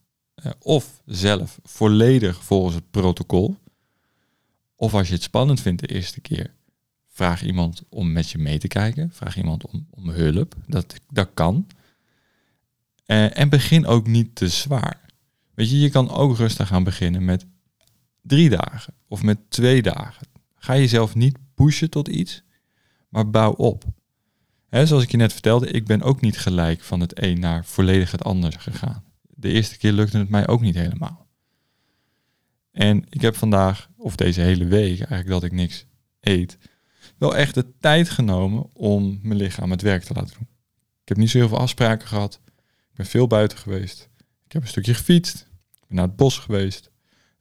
uh, 0.45 0.53
of 0.59 1.03
zelf 1.07 1.59
volledig 1.63 2.45
volgens 2.45 2.75
het 2.75 2.91
protocol. 2.91 3.57
Of 4.77 4.95
als 4.95 5.09
je 5.09 5.15
het 5.15 5.23
spannend 5.23 5.61
vindt 5.61 5.81
de 5.81 5.95
eerste 5.95 6.21
keer, 6.21 6.55
vraag 7.09 7.45
iemand 7.45 7.83
om 7.89 8.13
met 8.13 8.31
je 8.31 8.39
mee 8.39 8.59
te 8.59 8.69
kijken. 8.69 9.11
Vraag 9.13 9.37
iemand 9.37 9.67
om, 9.67 9.87
om 9.91 10.09
hulp. 10.09 10.55
Dat, 10.67 10.95
dat 11.13 11.29
kan. 11.35 11.67
Uh, 13.07 13.39
en 13.39 13.49
begin 13.49 13.87
ook 13.87 14.07
niet 14.07 14.35
te 14.35 14.49
zwaar. 14.49 15.01
Weet 15.55 15.71
je, 15.71 15.79
je 15.79 15.91
kan 15.91 16.11
ook 16.11 16.37
rustig 16.37 16.69
gaan 16.69 16.85
beginnen 16.85 17.25
met 17.25 17.47
drie 18.23 18.49
dagen 18.49 18.95
of 19.09 19.23
met 19.23 19.39
twee 19.49 19.83
dagen. 19.83 20.27
Ga 20.55 20.77
jezelf 20.77 21.15
niet 21.15 21.39
pushen 21.55 21.91
tot 21.91 22.09
iets, 22.09 22.43
maar 23.09 23.31
bouw 23.31 23.53
op. 23.53 23.85
He, 24.69 24.87
zoals 24.87 25.03
ik 25.03 25.11
je 25.11 25.17
net 25.17 25.33
vertelde, 25.33 25.71
ik 25.71 25.87
ben 25.87 26.03
ook 26.03 26.21
niet 26.21 26.39
gelijk 26.39 26.83
van 26.83 27.01
het 27.01 27.23
een 27.23 27.41
naar 27.41 27.65
volledig 27.65 28.11
het 28.11 28.25
ander 28.25 28.53
gegaan. 28.59 29.05
De 29.29 29.49
eerste 29.49 29.79
keer 29.79 29.93
lukte 29.93 30.19
het 30.19 30.29
mij 30.29 30.49
ook 30.49 30.61
niet 30.61 30.75
helemaal. 30.75 31.29
En 32.73 33.05
ik 33.09 33.21
heb 33.21 33.37
vandaag, 33.37 33.89
of 33.97 34.17
deze 34.17 34.41
hele 34.41 34.65
week, 34.65 34.99
eigenlijk 34.99 35.29
dat 35.29 35.45
ik 35.45 35.53
niks 35.53 35.87
eet, 36.21 36.59
wel 37.19 37.37
echt 37.37 37.55
de 37.55 37.67
tijd 37.79 38.11
genomen 38.11 38.75
om 38.75 39.19
mijn 39.23 39.39
lichaam 39.39 39.71
het 39.71 39.83
werk 39.83 40.03
te 40.03 40.15
laten 40.15 40.35
doen. 40.39 40.49
Ik 41.03 41.09
heb 41.09 41.17
niet 41.17 41.31
zo 41.31 41.39
heel 41.39 41.49
veel 41.49 41.59
afspraken 41.59 42.09
gehad 42.09 42.41
ben 43.01 43.09
veel 43.09 43.27
buiten 43.27 43.59
geweest. 43.59 44.09
Ik 44.45 44.53
heb 44.53 44.63
een 44.63 44.69
stukje 44.69 44.95
gefietst. 44.95 45.49
Ik 45.73 45.87
ben 45.87 45.97
naar 45.97 46.07
het 46.07 46.17
bos 46.17 46.39
geweest. 46.39 46.90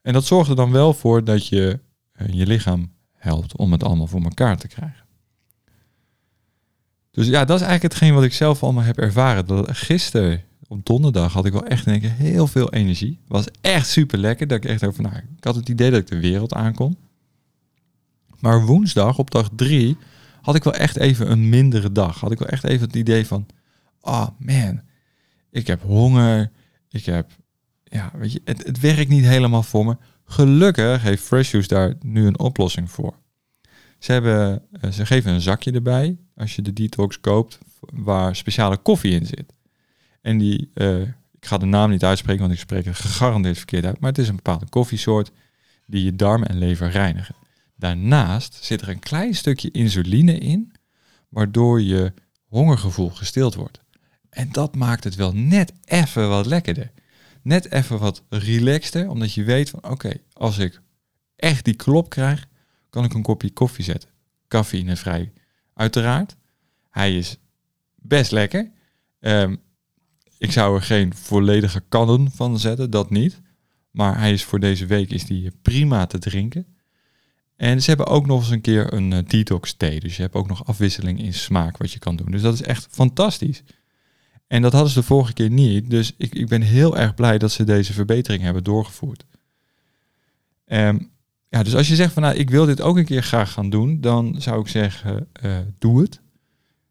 En 0.02 0.12
dat 0.12 0.24
zorgt 0.24 0.50
er 0.50 0.56
dan 0.56 0.72
wel 0.72 0.94
voor 0.94 1.24
dat 1.24 1.46
je 1.46 1.80
uh, 2.20 2.28
je 2.28 2.46
lichaam 2.46 2.92
helpt 3.12 3.56
om 3.56 3.72
het 3.72 3.84
allemaal 3.84 4.06
voor 4.06 4.22
elkaar 4.22 4.56
te 4.56 4.68
krijgen. 4.68 5.04
Dus 7.10 7.26
ja, 7.26 7.44
dat 7.44 7.60
is 7.60 7.66
eigenlijk 7.66 7.92
hetgeen 7.92 8.14
wat 8.14 8.24
ik 8.24 8.32
zelf 8.32 8.62
allemaal 8.62 8.84
heb 8.84 8.98
ervaren. 8.98 9.74
Gisteren, 9.74 10.42
op 10.68 10.86
donderdag, 10.86 11.32
had 11.32 11.46
ik 11.46 11.52
wel 11.52 11.66
echt 11.66 11.84
denk 11.84 12.02
ik, 12.02 12.10
heel 12.10 12.46
veel 12.46 12.72
energie. 12.72 13.20
Was 13.26 13.44
echt 13.60 13.88
super 13.88 14.18
lekker. 14.18 14.46
Dat 14.46 14.64
ik 14.64 14.70
echt 14.70 14.84
over, 14.84 15.02
nou, 15.02 15.16
ik 15.16 15.44
had 15.44 15.54
het 15.54 15.68
idee 15.68 15.90
dat 15.90 16.00
ik 16.00 16.06
de 16.06 16.20
wereld 16.20 16.54
aankon. 16.54 16.96
Maar 18.38 18.66
woensdag, 18.66 19.18
op 19.18 19.30
dag 19.30 19.48
drie, 19.54 19.96
had 20.40 20.54
ik 20.54 20.64
wel 20.64 20.74
echt 20.74 20.96
even 20.96 21.30
een 21.30 21.48
mindere 21.48 21.92
dag. 21.92 22.20
Had 22.20 22.32
ik 22.32 22.38
wel 22.38 22.48
echt 22.48 22.64
even 22.64 22.86
het 22.86 22.96
idee 22.96 23.26
van, 23.26 23.46
oh 24.00 24.26
man, 24.38 24.80
ik 25.50 25.66
heb 25.66 25.82
honger. 25.82 26.50
Ik 26.88 27.04
heb, 27.04 27.30
ja, 27.90 28.10
weet 28.14 28.32
je, 28.32 28.40
het, 28.44 28.66
het 28.66 28.80
werkt 28.80 29.08
niet 29.08 29.24
helemaal 29.24 29.62
voor 29.62 29.84
me. 29.84 29.96
Gelukkig 30.24 31.02
heeft 31.02 31.22
Fresh 31.22 31.50
Juice 31.50 31.68
daar 31.68 31.94
nu 32.00 32.26
een 32.26 32.38
oplossing 32.38 32.90
voor. 32.90 33.14
Ze, 33.98 34.12
hebben, 34.12 34.62
eh, 34.80 34.90
ze 34.90 35.06
geven 35.06 35.32
een 35.32 35.40
zakje 35.40 35.72
erbij 35.72 36.18
als 36.34 36.56
je 36.56 36.62
de 36.62 36.72
detox 36.72 37.20
koopt, 37.20 37.58
waar 37.80 38.36
speciale 38.36 38.76
koffie 38.76 39.20
in 39.20 39.26
zit. 39.26 39.52
En 40.20 40.38
die, 40.38 40.70
uh, 40.74 41.00
ik 41.00 41.46
ga 41.46 41.58
de 41.58 41.66
naam 41.66 41.90
niet 41.90 42.04
uitspreken, 42.04 42.40
want 42.40 42.52
ik 42.52 42.58
spreek 42.58 42.84
het 42.84 42.96
gegarandeerd 42.96 43.56
verkeerd 43.56 43.84
uit, 43.84 44.00
maar 44.00 44.10
het 44.10 44.18
is 44.18 44.28
een 44.28 44.36
bepaalde 44.36 44.68
koffiesoort 44.68 45.32
die 45.86 46.04
je 46.04 46.16
darmen 46.16 46.48
en 46.48 46.58
lever 46.58 46.90
reinigen. 46.90 47.34
Daarnaast 47.76 48.64
zit 48.64 48.80
er 48.80 48.88
een 48.88 48.98
klein 48.98 49.34
stukje 49.34 49.70
insuline 49.70 50.38
in, 50.38 50.72
waardoor 51.28 51.82
je 51.82 52.12
hongergevoel 52.44 53.10
gestild 53.10 53.54
wordt. 53.54 53.80
En 54.30 54.48
dat 54.52 54.76
maakt 54.76 55.04
het 55.04 55.14
wel 55.14 55.32
net 55.32 55.72
even 55.84 56.28
wat 56.28 56.46
lekkerder. 56.46 56.90
Net 57.42 57.72
even 57.72 57.98
wat 57.98 58.22
relaxter, 58.28 59.08
omdat 59.08 59.32
je 59.32 59.44
weet 59.44 59.70
van 59.70 59.90
oké, 59.90 60.12
als 60.32 60.58
ik 60.58 60.80
echt 61.36 61.64
die 61.64 61.74
klop 61.74 62.08
krijg, 62.08 62.46
kan 62.90 63.04
ik 63.04 63.14
een 63.14 63.22
kopje 63.22 63.50
koffie 63.50 63.84
zetten. 63.84 64.10
Cafeïnevrij, 64.48 65.32
uiteraard. 65.74 66.36
Hij 66.90 67.16
is 67.16 67.36
best 67.94 68.30
lekker. 68.30 68.70
Um, 69.20 69.60
ik 70.38 70.52
zou 70.52 70.76
er 70.76 70.82
geen 70.82 71.14
volledige 71.14 71.82
kannen 71.88 72.30
van 72.30 72.58
zetten, 72.58 72.90
dat 72.90 73.10
niet. 73.10 73.40
Maar 73.90 74.18
hij 74.18 74.32
is 74.32 74.44
voor 74.44 74.60
deze 74.60 74.86
week 74.86 75.10
is 75.10 75.24
die 75.24 75.50
prima 75.62 76.06
te 76.06 76.18
drinken. 76.18 76.66
En 77.56 77.82
ze 77.82 77.88
hebben 77.88 78.06
ook 78.06 78.26
nog 78.26 78.40
eens 78.40 78.50
een 78.50 78.60
keer 78.60 78.92
een 78.92 79.10
uh, 79.10 79.18
detox 79.26 79.72
thee. 79.72 80.00
Dus 80.00 80.16
je 80.16 80.22
hebt 80.22 80.34
ook 80.34 80.48
nog 80.48 80.66
afwisseling 80.66 81.20
in 81.20 81.34
smaak 81.34 81.76
wat 81.76 81.92
je 81.92 81.98
kan 81.98 82.16
doen. 82.16 82.30
Dus 82.30 82.42
dat 82.42 82.54
is 82.54 82.62
echt 82.62 82.86
fantastisch. 82.90 83.62
En 84.50 84.62
dat 84.62 84.72
hadden 84.72 84.90
ze 84.90 85.00
de 85.00 85.06
vorige 85.06 85.32
keer 85.32 85.50
niet. 85.50 85.90
Dus 85.90 86.14
ik, 86.16 86.34
ik 86.34 86.48
ben 86.48 86.62
heel 86.62 86.96
erg 86.96 87.14
blij 87.14 87.38
dat 87.38 87.52
ze 87.52 87.64
deze 87.64 87.92
verbetering 87.92 88.42
hebben 88.42 88.64
doorgevoerd. 88.64 89.24
Um, 90.66 91.10
ja, 91.48 91.62
dus 91.62 91.74
als 91.74 91.88
je 91.88 91.94
zegt 91.94 92.12
van 92.12 92.22
nou, 92.22 92.34
ik 92.34 92.50
wil 92.50 92.66
dit 92.66 92.80
ook 92.80 92.96
een 92.96 93.04
keer 93.04 93.22
graag 93.22 93.52
gaan 93.52 93.70
doen, 93.70 94.00
dan 94.00 94.34
zou 94.38 94.60
ik 94.60 94.68
zeggen, 94.68 95.28
uh, 95.42 95.58
doe 95.78 96.00
het. 96.00 96.20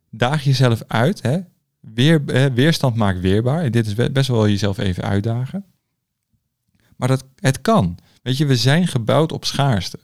Daag 0.09 0.43
jezelf 0.43 0.83
uit. 0.87 1.21
Hè? 1.21 1.39
Weer, 1.79 2.25
weerstand 2.53 2.95
maakt 2.95 3.19
weerbaar. 3.19 3.63
En 3.63 3.71
dit 3.71 3.85
is 3.85 4.11
best 4.11 4.27
wel 4.27 4.47
jezelf 4.47 4.77
even 4.77 5.03
uitdagen. 5.03 5.65
Maar 6.95 7.07
dat, 7.07 7.25
het 7.35 7.61
kan. 7.61 7.97
Weet 8.21 8.37
je, 8.37 8.45
we 8.45 8.55
zijn 8.55 8.87
gebouwd 8.87 9.31
op 9.31 9.45
schaarste. 9.45 9.99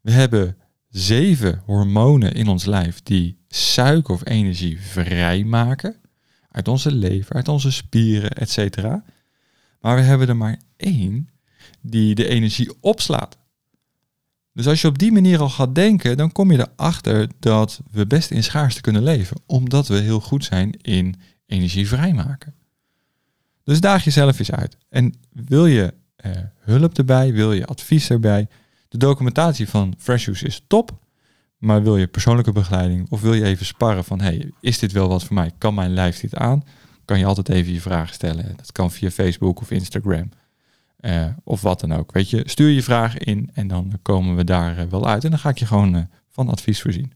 We 0.00 0.10
hebben 0.10 0.56
zeven 0.88 1.62
hormonen 1.64 2.34
in 2.34 2.48
ons 2.48 2.64
lijf 2.64 3.02
die 3.02 3.38
suiker 3.48 4.14
of 4.14 4.28
energie 4.28 4.80
vrijmaken 4.80 6.02
uit 6.54 6.68
onze 6.68 6.92
lever, 6.92 7.34
uit 7.34 7.48
onze 7.48 7.70
spieren, 7.70 8.30
etc. 8.30 8.82
Maar 9.80 9.96
we 9.96 10.02
hebben 10.02 10.28
er 10.28 10.36
maar 10.36 10.60
één 10.76 11.28
die 11.80 12.14
de 12.14 12.28
energie 12.28 12.72
opslaat. 12.80 13.36
Dus 14.52 14.66
als 14.66 14.80
je 14.80 14.88
op 14.88 14.98
die 14.98 15.12
manier 15.12 15.40
al 15.40 15.48
gaat 15.48 15.74
denken, 15.74 16.16
dan 16.16 16.32
kom 16.32 16.52
je 16.52 16.68
erachter 16.76 17.28
dat 17.38 17.80
we 17.90 18.06
best 18.06 18.30
in 18.30 18.42
schaarste 18.42 18.80
kunnen 18.80 19.02
leven, 19.02 19.36
omdat 19.46 19.88
we 19.88 19.96
heel 19.96 20.20
goed 20.20 20.44
zijn 20.44 20.70
in 20.80 21.14
energie 21.46 21.88
vrijmaken. 21.88 22.54
Dus 23.64 23.80
daag 23.80 24.04
jezelf 24.04 24.38
eens 24.38 24.52
uit. 24.52 24.76
En 24.88 25.14
wil 25.30 25.66
je 25.66 25.94
eh, 26.16 26.32
hulp 26.58 26.98
erbij, 26.98 27.32
wil 27.32 27.52
je 27.52 27.66
advies 27.66 28.10
erbij, 28.10 28.48
de 28.88 28.98
documentatie 28.98 29.68
van 29.68 29.94
Fresh 29.98 30.28
is 30.28 30.64
top. 30.66 31.03
Maar 31.64 31.82
wil 31.82 31.96
je 31.96 32.06
persoonlijke 32.06 32.52
begeleiding 32.52 33.10
of 33.10 33.20
wil 33.20 33.34
je 33.34 33.44
even 33.44 33.66
sparren 33.66 34.04
van 34.04 34.20
hey, 34.20 34.50
is 34.60 34.78
dit 34.78 34.92
wel 34.92 35.08
wat 35.08 35.24
voor 35.24 35.34
mij? 35.34 35.50
Kan 35.58 35.74
mijn 35.74 35.94
lijf 35.94 36.20
dit 36.20 36.36
aan? 36.36 36.64
Kan 37.04 37.18
je 37.18 37.24
altijd 37.24 37.48
even 37.48 37.72
je 37.72 37.80
vragen 37.80 38.14
stellen. 38.14 38.52
Dat 38.56 38.72
kan 38.72 38.90
via 38.90 39.10
Facebook 39.10 39.60
of 39.60 39.70
Instagram. 39.70 40.28
Uh, 41.00 41.26
of 41.44 41.60
wat 41.60 41.80
dan 41.80 41.94
ook. 41.94 42.12
Weet 42.12 42.30
je, 42.30 42.42
stuur 42.46 42.70
je 42.70 42.82
vragen 42.82 43.20
in 43.20 43.50
en 43.54 43.68
dan 43.68 43.98
komen 44.02 44.36
we 44.36 44.44
daar 44.44 44.78
uh, 44.78 44.84
wel 44.84 45.06
uit. 45.06 45.24
En 45.24 45.30
dan 45.30 45.38
ga 45.38 45.48
ik 45.48 45.58
je 45.58 45.66
gewoon 45.66 45.94
uh, 45.94 46.02
van 46.30 46.48
advies 46.48 46.82
voorzien. 46.82 47.12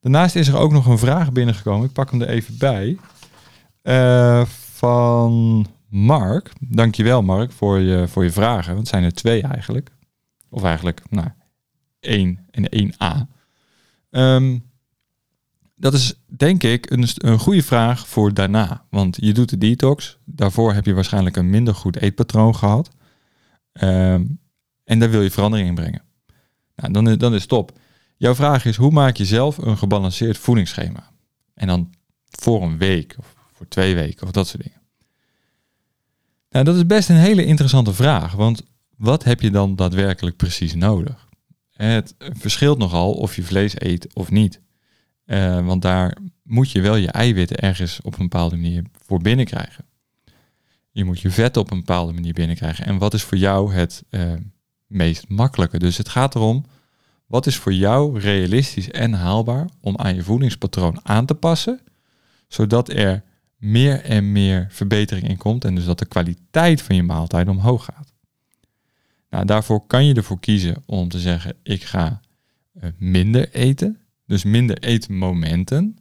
Daarnaast 0.00 0.36
is 0.36 0.48
er 0.48 0.56
ook 0.56 0.72
nog 0.72 0.86
een 0.86 0.98
vraag 0.98 1.32
binnengekomen. 1.32 1.86
Ik 1.86 1.92
pak 1.92 2.10
hem 2.10 2.22
er 2.22 2.28
even 2.28 2.58
bij. 2.58 2.96
van 4.74 5.66
Mark. 5.88 6.52
Dankjewel 6.60 7.22
Mark 7.22 7.52
voor 7.52 7.78
je, 7.78 8.08
voor 8.08 8.24
je 8.24 8.32
vragen. 8.32 8.66
Want 8.66 8.78
het 8.78 8.88
zijn 8.88 9.04
er 9.04 9.14
twee 9.14 9.42
eigenlijk. 9.42 9.90
Of 10.48 10.62
eigenlijk, 10.62 11.02
nou, 11.08 11.28
1 12.00 12.46
en 12.50 12.64
1a. 12.64 13.16
Um, 13.16 13.26
ehm, 14.10 14.58
dat 15.76 15.94
is 15.94 16.14
denk 16.26 16.62
ik 16.62 16.90
een, 16.90 17.06
een 17.14 17.38
goede 17.38 17.62
vraag 17.62 18.08
voor 18.08 18.34
daarna. 18.34 18.84
Want 18.90 19.16
je 19.20 19.32
doet 19.32 19.48
de 19.48 19.58
detox. 19.58 20.18
Daarvoor 20.24 20.72
heb 20.72 20.86
je 20.86 20.94
waarschijnlijk 20.94 21.36
een 21.36 21.50
minder 21.50 21.74
goed 21.74 21.96
eetpatroon 21.96 22.56
gehad. 22.56 22.90
Um, 23.72 24.40
en 24.84 24.98
daar 24.98 25.10
wil 25.10 25.22
je 25.22 25.30
verandering 25.30 25.68
in 25.68 25.74
brengen. 25.74 26.02
Nou, 26.76 26.92
dan, 26.92 27.18
dan 27.18 27.34
is 27.34 27.46
top. 27.46 27.78
Jouw 28.16 28.34
vraag 28.34 28.64
is, 28.64 28.76
hoe 28.76 28.90
maak 28.90 29.16
je 29.16 29.24
zelf 29.24 29.58
een 29.58 29.78
gebalanceerd 29.78 30.38
voedingsschema? 30.38 31.10
En 31.54 31.66
dan 31.66 31.92
voor 32.30 32.62
een 32.62 32.78
week 32.78 33.14
of 33.18 33.34
voor 33.52 33.68
twee 33.68 33.94
weken 33.94 34.26
of 34.26 34.32
dat 34.32 34.48
soort 34.48 34.62
dingen. 34.62 34.80
Nou, 36.50 36.64
dat 36.64 36.76
is 36.76 36.86
best 36.86 37.08
een 37.08 37.16
hele 37.16 37.44
interessante 37.44 37.94
vraag, 37.94 38.32
want 38.32 38.62
wat 38.96 39.24
heb 39.24 39.40
je 39.40 39.50
dan 39.50 39.76
daadwerkelijk 39.76 40.36
precies 40.36 40.74
nodig? 40.74 41.28
Het 41.86 42.14
verschilt 42.18 42.78
nogal 42.78 43.12
of 43.12 43.36
je 43.36 43.42
vlees 43.42 43.80
eet 43.80 44.14
of 44.14 44.30
niet. 44.30 44.60
Uh, 45.26 45.66
want 45.66 45.82
daar 45.82 46.16
moet 46.42 46.70
je 46.70 46.80
wel 46.80 46.96
je 46.96 47.10
eiwitten 47.10 47.56
ergens 47.56 48.00
op 48.02 48.12
een 48.12 48.28
bepaalde 48.28 48.56
manier 48.56 48.84
voor 49.04 49.20
binnenkrijgen. 49.20 49.84
Je 50.90 51.04
moet 51.04 51.20
je 51.20 51.30
vet 51.30 51.56
op 51.56 51.70
een 51.70 51.78
bepaalde 51.78 52.12
manier 52.12 52.32
binnenkrijgen. 52.32 52.84
En 52.84 52.98
wat 52.98 53.14
is 53.14 53.22
voor 53.22 53.38
jou 53.38 53.74
het 53.74 54.04
uh, 54.10 54.32
meest 54.86 55.28
makkelijke? 55.28 55.78
Dus 55.78 55.96
het 55.96 56.08
gaat 56.08 56.34
erom, 56.34 56.64
wat 57.26 57.46
is 57.46 57.56
voor 57.56 57.72
jou 57.72 58.18
realistisch 58.18 58.90
en 58.90 59.12
haalbaar 59.12 59.68
om 59.80 59.96
aan 59.96 60.14
je 60.14 60.22
voedingspatroon 60.22 61.00
aan 61.02 61.26
te 61.26 61.34
passen, 61.34 61.80
zodat 62.48 62.88
er 62.88 63.22
meer 63.56 64.04
en 64.04 64.32
meer 64.32 64.66
verbetering 64.70 65.28
in 65.28 65.36
komt 65.36 65.64
en 65.64 65.74
dus 65.74 65.84
dat 65.84 65.98
de 65.98 66.06
kwaliteit 66.06 66.82
van 66.82 66.96
je 66.96 67.02
maaltijd 67.02 67.48
omhoog 67.48 67.84
gaat. 67.84 68.09
Nou, 69.30 69.44
daarvoor 69.44 69.86
kan 69.86 70.04
je 70.04 70.14
ervoor 70.14 70.40
kiezen 70.40 70.82
om 70.86 71.08
te 71.08 71.18
zeggen, 71.18 71.56
ik 71.62 71.84
ga 71.84 72.20
uh, 72.74 72.90
minder 72.98 73.50
eten, 73.52 73.98
dus 74.26 74.44
minder 74.44 74.78
eetmomenten. 74.78 75.96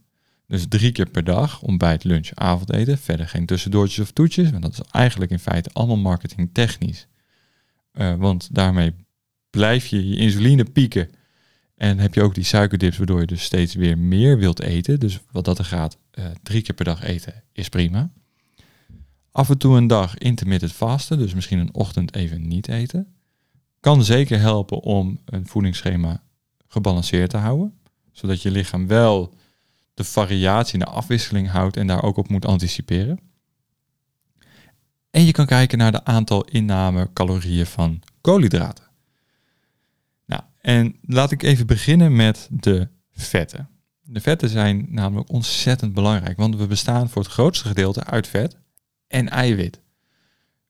Dus 0.48 0.66
drie 0.70 0.92
keer 0.92 1.10
per 1.10 1.24
dag, 1.24 1.62
ontbijt, 1.62 2.04
lunch, 2.04 2.30
avondeten. 2.34 2.98
Verder 2.98 3.28
geen 3.28 3.46
tussendoortjes 3.46 4.00
of 4.00 4.12
toetjes. 4.12 4.50
Want 4.50 4.64
dat 4.64 4.72
is 4.72 4.82
eigenlijk 4.92 5.32
in 5.32 5.40
feite 5.40 5.70
allemaal 5.74 5.98
marketingtechnisch. 5.98 7.08
Uh, 7.94 8.16
want 8.16 8.50
daarmee 8.52 8.94
blijf 9.50 9.88
je 9.88 10.10
je 10.10 10.16
insuline 10.16 10.64
pieken. 10.64 11.10
En 11.76 11.98
heb 11.98 12.14
je 12.14 12.22
ook 12.22 12.36
die 12.36 12.44
suikerdips, 12.44 12.98
waardoor 12.98 13.20
je 13.20 13.28
dus 13.28 13.44
steeds 13.44 13.76
weer 13.76 13.98
meer 13.98 14.38
wilt 14.38 14.60
eten. 14.60 15.00
Dus 15.00 15.20
wat 15.32 15.46
dat 15.46 15.58
er 15.58 15.66
gaat, 15.66 15.98
uh, 16.14 16.26
drie 16.44 16.62
keer 16.62 16.76
per 16.76 16.86
dag 16.86 17.04
eten 17.04 17.44
is 17.52 17.70
prima. 17.70 18.12
Af 19.32 19.50
en 19.50 19.58
toe 19.58 19.78
een 19.78 19.88
dag 19.88 20.18
intermittent 20.18 20.74
vasten, 20.74 21.18
dus 21.18 21.34
misschien 21.34 21.60
een 21.60 21.74
ochtend 21.74 22.16
even 22.16 22.48
niet 22.48 22.68
eten. 22.68 23.08
Kan 23.80 24.04
zeker 24.04 24.40
helpen 24.40 24.80
om 24.80 25.20
een 25.26 25.48
voedingsschema 25.48 26.24
gebalanceerd 26.68 27.30
te 27.30 27.38
houden 27.38 27.80
zodat 28.20 28.42
je 28.42 28.52
lichaam 28.52 28.88
wel 28.88 29.34
de 29.94 30.04
variatie 30.04 30.74
en 30.74 30.80
de 30.80 30.86
afwisseling 30.86 31.50
houdt 31.50 31.78
en 31.78 31.88
daar 31.88 32.04
ook 32.04 32.18
op 32.18 32.30
moet 32.30 32.46
anticiperen. 32.46 33.20
En 35.10 35.26
je 35.26 35.32
kan 35.32 35.46
kijken 35.46 35.78
naar 35.78 35.92
de 35.92 36.04
aantal 36.04 36.44
inname 36.46 37.14
calorieën 37.14 37.66
van 37.66 38.02
koolhydraten. 38.22 38.84
Nou, 40.26 40.42
en 40.62 40.96
laat 41.02 41.32
ik 41.32 41.44
even 41.44 41.68
beginnen 41.68 42.16
met 42.16 42.48
de 42.52 42.88
vetten. 43.12 43.70
De 44.02 44.22
vetten 44.22 44.50
zijn 44.50 44.88
namelijk 44.90 45.32
ontzettend 45.32 45.94
belangrijk, 45.94 46.38
want 46.38 46.56
we 46.56 46.68
bestaan 46.68 47.10
voor 47.10 47.22
het 47.22 47.32
grootste 47.32 47.68
gedeelte 47.68 48.04
uit 48.04 48.28
vet 48.28 48.58
en 49.08 49.30
eiwit. 49.30 49.82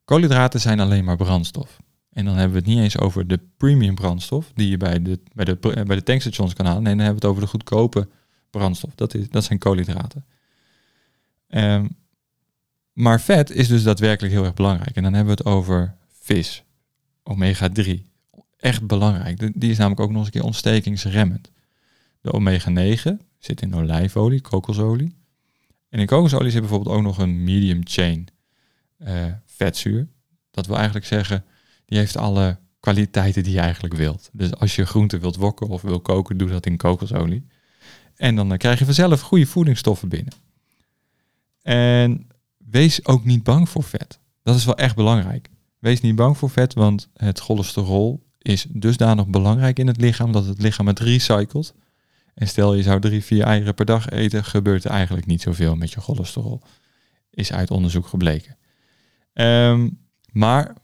Koolhydraten 0.06 0.60
zijn 0.60 0.80
alleen 0.80 1.04
maar 1.04 1.18
brandstof. 1.18 1.78
En 2.10 2.26
dan 2.26 2.34
hebben 2.36 2.52
we 2.52 2.58
het 2.58 2.68
niet 2.68 2.84
eens 2.84 2.98
over 2.98 3.28
de 3.28 3.40
premium 3.58 3.96
brandstof 3.96 4.52
die 4.56 4.70
je 4.70 4.78
bij 4.78 5.02
de, 5.02 5.20
bij 5.34 5.46
de, 5.46 5.56
bij 5.60 5.96
de 5.96 6.04
tankstations 6.04 6.54
kan 6.54 6.66
halen. 6.66 6.84
Nee, 6.84 6.96
dan 6.96 7.06
hebben 7.06 7.22
we 7.22 7.28
het 7.28 7.36
over 7.38 7.44
de 7.44 7.58
goedkope 7.58 8.08
brandstof. 8.50 8.96
Dat, 8.96 9.14
is, 9.14 9.30
dat 9.30 9.44
zijn 9.44 9.60
koolhydraten. 9.60 10.26
Um, 11.48 11.98
maar 12.94 13.22
vet 13.22 13.50
is 13.50 13.68
dus 13.68 13.84
daadwerkelijk 13.84 14.34
heel 14.34 14.44
erg 14.44 14.54
belangrijk. 14.54 14.96
En 14.96 15.04
dan 15.04 15.14
hebben 15.14 15.36
we 15.36 15.42
het 15.42 15.52
over 15.56 15.96
vis, 16.22 16.64
omega-3. 17.24 18.08
Echt 18.58 18.88
belangrijk. 18.88 19.60
Die 19.60 19.72
is 19.72 19.78
namelijk 19.78 20.02
ook 20.02 20.10
nog 20.10 20.18
eens 20.18 20.26
een 20.26 20.32
keer 20.32 20.44
ontstekingsremmend. 20.44 21.52
De 22.22 22.32
omega-9 22.32 23.26
zit 23.38 23.62
in 23.62 23.76
olijfolie, 23.76 24.42
kokosolie. 24.42 25.16
En 25.90 26.00
in 26.00 26.06
kokosolie 26.06 26.52
zit 26.52 26.60
bijvoorbeeld 26.60 26.96
ook 26.96 27.04
nog 27.04 27.18
een 27.18 27.44
medium 27.44 27.82
chain 27.84 28.28
uh, 28.98 29.26
vetzuur. 29.46 30.08
Dat 30.52 30.66
wil 30.66 30.76
eigenlijk 30.76 31.06
zeggen, 31.06 31.46
die 31.90 31.98
heeft 31.98 32.18
alle 32.18 32.58
kwaliteiten 32.80 33.44
die 33.44 33.54
je 33.54 33.60
eigenlijk 33.60 33.94
wilt. 33.94 34.30
Dus 34.34 34.56
als 34.56 34.76
je 34.76 34.86
groente 34.86 35.18
wilt 35.18 35.36
wokken 35.36 35.68
of 35.68 35.82
wil 35.82 36.00
koken, 36.00 36.38
doe 36.38 36.50
dat 36.50 36.66
in 36.66 36.78
kokosolie. 36.78 37.48
En 38.16 38.36
dan 38.36 38.58
krijg 38.58 38.80
je 38.80 38.86
vanzelf 38.86 39.22
goede 39.22 39.46
voedingsstoffen 39.46 40.10
binnen. 40.10 40.34
En 41.62 42.28
wees 42.58 43.06
ook 43.06 43.26
niet 43.26 43.44
bang 43.44 43.70
voor 43.70 43.84
vet. 43.84 44.20
Dat 44.44 44.56
is 44.56 44.66
wel 44.66 44.78
echt 44.78 44.96
belangrijk. 44.96 45.50
Wees 45.80 46.02
niet 46.02 46.16
bang 46.16 46.38
voor 46.38 46.50
vet, 46.50 46.74
want 46.74 47.10
het 47.14 47.40
cholesterol 47.40 48.24
is 48.38 48.66
dusdanig 48.70 49.28
belangrijk 49.28 49.80
in 49.80 49.88
het 49.88 50.02
lichaam 50.02 50.32
dat 50.32 50.46
het 50.46 50.62
lichaam 50.62 50.88
het 50.88 51.00
recycelt. 51.00 51.74
En 52.34 52.48
stel 52.48 52.74
je 52.74 52.84
zou 52.84 53.00
drie, 53.00 53.24
vier 53.24 53.44
eieren 53.44 53.74
per 53.74 53.86
dag 53.86 54.10
eten, 54.10 54.44
gebeurt 54.44 54.84
er 54.84 54.92
eigenlijk 54.92 55.26
niet 55.26 55.42
zoveel 55.42 55.76
met 55.76 55.92
je 55.92 56.02
cholesterol. 56.02 56.62
Is 57.30 57.52
uit 57.52 57.72
onderzoek 57.72 58.08
gebleken. 58.08 58.58
Um, 59.34 60.00
maar 60.32 60.76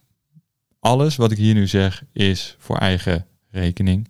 alles 0.85 1.15
wat 1.15 1.31
ik 1.31 1.37
hier 1.37 1.53
nu 1.53 1.67
zeg 1.67 2.03
is 2.11 2.55
voor 2.59 2.77
eigen 2.77 3.25
rekening. 3.49 4.09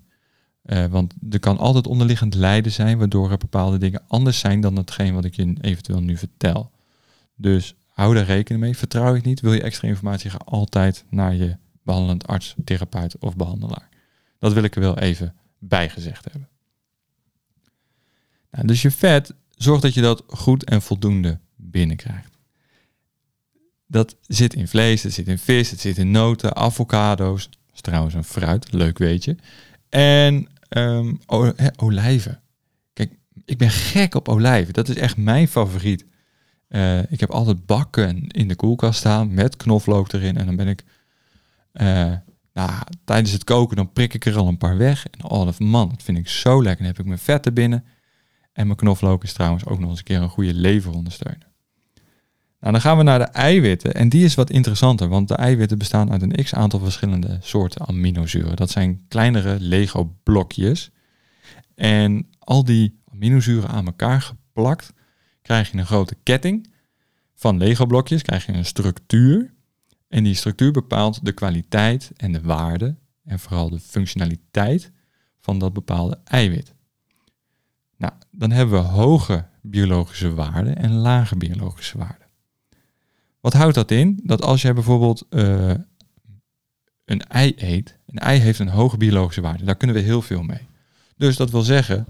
Uh, 0.66 0.86
want 0.86 1.14
er 1.30 1.40
kan 1.40 1.58
altijd 1.58 1.88
onderliggend 1.88 2.34
lijden 2.34 2.72
zijn, 2.72 2.98
waardoor 2.98 3.32
er 3.32 3.38
bepaalde 3.38 3.78
dingen 3.78 4.04
anders 4.08 4.40
zijn 4.40 4.62
dan 4.62 4.76
hetgeen 4.76 5.14
wat 5.14 5.26
ik 5.26 5.36
je 5.36 5.56
eventueel 5.62 6.02
nu 6.02 6.18
vertel. 6.18 6.72
Dus 7.36 7.76
hou 7.88 8.14
daar 8.14 8.26
rekening 8.26 8.64
mee. 8.64 8.78
Vertrouw 8.78 9.16
ik 9.16 9.24
niet, 9.24 9.40
wil 9.40 9.54
je 9.54 9.62
extra 9.62 9.88
informatie, 9.88 10.30
ga 10.30 10.40
altijd 10.46 11.06
naar 11.10 11.36
je 11.36 11.58
behandelend 11.84 12.28
arts, 12.28 12.56
therapeut 12.64 13.18
of 13.20 13.36
behandelaar. 13.36 13.90
Dat 14.40 14.54
wil 14.54 14.64
ik 14.64 14.76
er 14.76 14.82
wel 14.82 15.00
even 15.00 15.36
bijgezegd 15.60 16.24
hebben. 16.32 16.50
Nou, 18.52 18.68
dus 18.68 18.82
je 18.82 18.92
vet, 18.92 19.34
zorg 19.50 19.82
dat 19.82 19.94
je 19.94 20.02
dat 20.02 20.24
goed 20.28 20.64
en 20.64 20.82
voldoende 20.82 21.40
binnenkrijgt. 21.56 22.35
Dat 23.88 24.16
zit 24.22 24.54
in 24.54 24.68
vlees, 24.68 25.04
het 25.04 25.14
zit 25.14 25.28
in 25.28 25.38
vis, 25.38 25.72
het 25.72 25.80
zit 25.80 25.98
in 25.98 26.12
noten, 26.12 26.56
avocado's. 26.56 27.50
Dat 27.50 27.60
is 27.74 27.82
trouwens 27.82 28.14
een 28.14 28.24
fruit, 28.24 28.72
leuk 28.72 28.98
weet 28.98 29.24
je. 29.24 29.36
En 29.90 30.48
um, 30.70 31.20
olijven. 31.76 32.42
Kijk, 32.94 33.12
ik 33.46 33.58
ben 33.58 33.70
gek 33.70 34.16
op 34.16 34.30
olijven. 34.30 34.74
Dat 34.74 34.90
is 34.90 34.96
echt 34.96 35.18
mijn 35.18 35.48
favoriet. 35.48 36.06
Uh, 36.70 37.12
ik 37.12 37.20
heb 37.20 37.30
altijd 37.30 37.66
bakken 37.66 38.28
in 38.28 38.48
de 38.48 38.56
koelkast 38.56 39.00
staan 39.00 39.34
met 39.34 39.58
knoflook 39.58 40.12
erin. 40.14 40.38
En 40.38 40.46
dan 40.46 40.56
ben 40.56 40.68
ik, 40.68 40.84
uh, 41.74 42.14
nou, 42.54 42.72
tijdens 43.04 43.32
het 43.32 43.44
koken, 43.44 43.76
dan 43.76 43.92
prik 43.92 44.14
ik 44.14 44.26
er 44.26 44.38
al 44.38 44.48
een 44.48 44.58
paar 44.58 44.78
weg. 44.78 45.08
En 45.08 45.30
oh, 45.30 45.58
man, 45.58 45.90
dat 45.90 46.04
vind 46.04 46.18
ik 46.18 46.30
zo 46.30 46.64
lekker. 46.64 46.78
Dan 46.78 46.94
heb 46.94 47.00
ik 47.00 47.06
mijn 47.06 47.20
vetten 47.20 47.54
binnen. 47.54 47.86
En 48.54 48.66
mijn 48.66 48.78
knoflook 48.78 49.24
is 49.24 49.34
trouwens 49.34 49.66
ook 49.66 49.80
nog 49.80 49.90
eens 49.90 49.98
een 49.98 50.06
keer 50.06 50.22
een 50.22 50.30
goede 50.30 50.54
leverondersteuner. 50.54 51.45
Nou, 52.66 52.78
dan 52.78 52.86
gaan 52.86 52.98
we 52.98 53.04
naar 53.04 53.20
de 53.20 53.26
eiwitten. 53.26 53.94
En 53.94 54.10
die 54.10 54.24
is 54.26 54.36
wat 54.36 54.50
interessanter, 54.50 55.08
want 55.08 55.28
de 55.28 55.36
eiwitten 55.36 55.78
bestaan 55.78 56.12
uit 56.12 56.22
een 56.22 56.44
x 56.44 56.54
aantal 56.54 56.80
verschillende 56.80 57.38
soorten 57.42 57.88
aminozuren. 57.88 58.56
Dat 58.56 58.70
zijn 58.70 59.06
kleinere 59.08 59.60
Lego-blokjes. 59.60 60.92
En 61.76 62.28
al 62.40 62.64
die 62.64 63.02
aminozuren 63.14 63.70
aan 63.70 63.86
elkaar 63.86 64.22
geplakt, 64.22 64.94
krijg 65.42 65.72
je 65.72 65.78
een 65.78 65.86
grote 65.86 66.16
ketting 66.24 66.74
van 67.36 67.58
Lego-blokjes, 67.58 68.22
krijg 68.22 68.46
je 68.46 68.54
een 68.54 68.66
structuur. 68.66 69.54
En 70.08 70.24
die 70.24 70.36
structuur 70.36 70.72
bepaalt 70.72 71.26
de 71.26 71.32
kwaliteit 71.32 72.12
en 72.16 72.32
de 72.32 72.42
waarde 72.42 72.96
en 73.24 73.40
vooral 73.40 73.70
de 73.70 73.80
functionaliteit 73.80 74.92
van 75.40 75.60
dat 75.60 75.74
bepaalde 75.74 76.20
eiwit. 76.24 76.74
Nou, 77.98 78.14
dan 78.32 78.52
hebben 78.52 78.82
we 78.82 78.88
hoge 78.88 79.46
biologische 79.62 80.34
waarden 80.34 80.76
en 80.78 80.92
lage 80.92 81.36
biologische 81.36 81.98
waarden. 81.98 82.25
Wat 83.46 83.54
houdt 83.54 83.76
dat 83.76 83.92
in? 83.92 84.20
Dat 84.24 84.42
als 84.42 84.62
jij 84.62 84.74
bijvoorbeeld 84.74 85.26
uh, 85.30 85.74
een 87.06 87.22
ei 87.22 87.54
eet, 87.56 87.98
een 88.06 88.18
ei 88.18 88.40
heeft 88.40 88.60
een 88.60 88.68
hoge 88.68 88.98
biologische 88.98 89.42
waarde, 89.42 89.64
daar 89.64 89.76
kunnen 89.76 89.96
we 89.96 90.02
heel 90.02 90.22
veel 90.22 90.44
mee. 90.44 90.68
Dus 91.16 91.36
dat 91.36 91.52
wil 91.52 91.62
zeggen, 91.62 92.06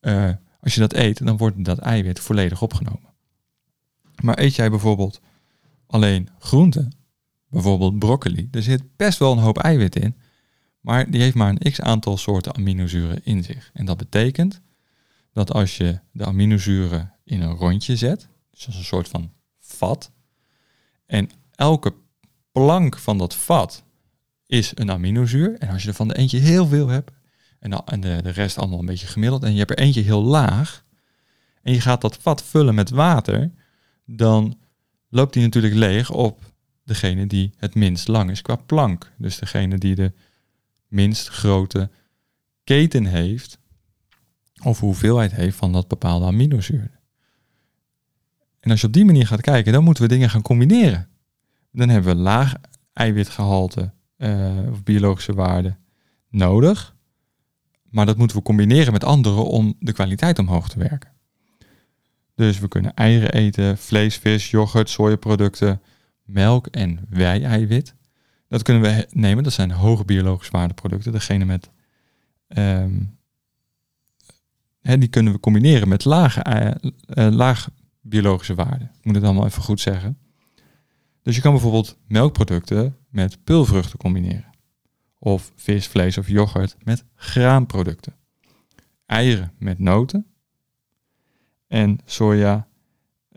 uh, 0.00 0.30
als 0.60 0.74
je 0.74 0.80
dat 0.80 0.92
eet, 0.92 1.26
dan 1.26 1.36
wordt 1.36 1.64
dat 1.64 1.78
eiwit 1.78 2.20
volledig 2.20 2.62
opgenomen. 2.62 3.14
Maar 4.22 4.38
eet 4.38 4.54
jij 4.54 4.70
bijvoorbeeld 4.70 5.20
alleen 5.86 6.28
groenten, 6.38 6.92
bijvoorbeeld 7.48 7.98
broccoli, 7.98 8.48
er 8.50 8.62
zit 8.62 8.96
best 8.96 9.18
wel 9.18 9.32
een 9.32 9.38
hoop 9.38 9.58
eiwit 9.58 9.96
in, 9.96 10.16
maar 10.80 11.10
die 11.10 11.20
heeft 11.20 11.34
maar 11.34 11.50
een 11.58 11.72
x 11.72 11.80
aantal 11.80 12.16
soorten 12.16 12.54
aminozuren 12.54 13.24
in 13.24 13.44
zich. 13.44 13.70
En 13.72 13.84
dat 13.84 13.96
betekent 13.96 14.60
dat 15.32 15.52
als 15.52 15.76
je 15.76 16.00
de 16.12 16.24
aminozuren 16.24 17.14
in 17.24 17.40
een 17.40 17.54
rondje 17.54 17.96
zet, 17.96 18.28
dus 18.50 18.66
een 18.66 18.84
soort 18.84 19.08
van 19.08 19.32
vat, 19.58 20.10
en 21.08 21.30
elke 21.54 21.94
plank 22.52 22.98
van 22.98 23.18
dat 23.18 23.34
vat 23.34 23.84
is 24.46 24.72
een 24.74 24.90
aminozuur. 24.90 25.58
En 25.58 25.68
als 25.68 25.82
je 25.82 25.88
er 25.88 25.94
van 25.94 26.08
de 26.08 26.16
eentje 26.16 26.38
heel 26.38 26.66
veel 26.66 26.88
hebt, 26.88 27.10
en, 27.58 28.00
de 28.00 28.30
rest 28.30 28.58
allemaal 28.58 28.78
een 28.78 28.86
beetje 28.86 29.06
gemiddeld, 29.06 29.42
en 29.42 29.52
je 29.52 29.58
hebt 29.58 29.70
er 29.70 29.78
eentje 29.78 30.02
heel 30.02 30.22
laag, 30.22 30.84
en 31.62 31.72
je 31.72 31.80
gaat 31.80 32.00
dat 32.00 32.16
vat 32.16 32.42
vullen 32.42 32.74
met 32.74 32.90
water, 32.90 33.50
dan 34.04 34.58
loopt 35.08 35.32
die 35.32 35.42
natuurlijk 35.42 35.74
leeg 35.74 36.10
op 36.10 36.40
degene 36.84 37.26
die 37.26 37.52
het 37.56 37.74
minst 37.74 38.08
lang 38.08 38.30
is 38.30 38.42
qua 38.42 38.56
plank. 38.56 39.12
Dus 39.16 39.38
degene 39.38 39.78
die 39.78 39.94
de 39.94 40.12
minst 40.86 41.28
grote 41.28 41.90
keten 42.64 43.04
heeft 43.04 43.58
of 44.62 44.80
hoeveelheid 44.80 45.32
heeft 45.32 45.56
van 45.56 45.72
dat 45.72 45.88
bepaalde 45.88 46.26
aminozuur. 46.26 46.97
En 48.60 48.70
als 48.70 48.80
je 48.80 48.86
op 48.86 48.92
die 48.92 49.04
manier 49.04 49.26
gaat 49.26 49.40
kijken, 49.40 49.72
dan 49.72 49.84
moeten 49.84 50.02
we 50.02 50.08
dingen 50.08 50.30
gaan 50.30 50.42
combineren. 50.42 51.08
Dan 51.72 51.88
hebben 51.88 52.16
we 52.16 52.22
laag 52.22 52.54
eiwitgehalte 52.92 53.92
uh, 54.16 54.70
of 54.70 54.82
biologische 54.82 55.34
waarde 55.34 55.76
nodig. 56.28 56.96
Maar 57.90 58.06
dat 58.06 58.16
moeten 58.16 58.36
we 58.36 58.42
combineren 58.42 58.92
met 58.92 59.04
andere 59.04 59.40
om 59.40 59.74
de 59.78 59.92
kwaliteit 59.92 60.38
omhoog 60.38 60.68
te 60.68 60.78
werken. 60.78 61.10
Dus 62.34 62.58
we 62.58 62.68
kunnen 62.68 62.94
eieren 62.94 63.32
eten, 63.32 63.78
vlees, 63.78 64.16
vis, 64.16 64.50
yoghurt, 64.50 64.90
sojaproducten, 64.90 65.80
melk 66.24 66.66
en 66.66 67.06
wei-eiwit. 67.08 67.94
Dat 68.48 68.62
kunnen 68.62 68.82
we 68.82 69.06
nemen, 69.12 69.44
dat 69.44 69.52
zijn 69.52 69.70
hoge 69.70 70.04
biologische 70.04 70.52
waardeproducten. 70.52 71.12
Degene 71.12 71.44
met, 71.44 71.70
um, 72.48 73.18
hè, 74.80 74.98
die 74.98 75.08
kunnen 75.08 75.32
we 75.32 75.40
combineren 75.40 75.88
met 75.88 76.04
lage, 76.04 76.42
uh, 77.18 77.28
laag 77.30 77.68
biologische 78.08 78.54
waarden. 78.54 78.90
Ik 78.98 79.04
moet 79.04 79.14
het 79.14 79.24
allemaal 79.24 79.46
even 79.46 79.62
goed 79.62 79.80
zeggen. 79.80 80.18
Dus 81.22 81.36
je 81.36 81.42
kan 81.42 81.52
bijvoorbeeld 81.52 81.98
melkproducten 82.06 82.96
met 83.08 83.44
pulvruchten 83.44 83.98
combineren. 83.98 84.50
Of 85.18 85.52
vis, 85.56 85.86
vlees 85.86 86.18
of 86.18 86.28
yoghurt 86.28 86.76
met 86.82 87.04
graanproducten. 87.14 88.14
Eieren 89.06 89.52
met 89.58 89.78
noten. 89.78 90.26
En 91.66 91.98
soja 92.04 92.68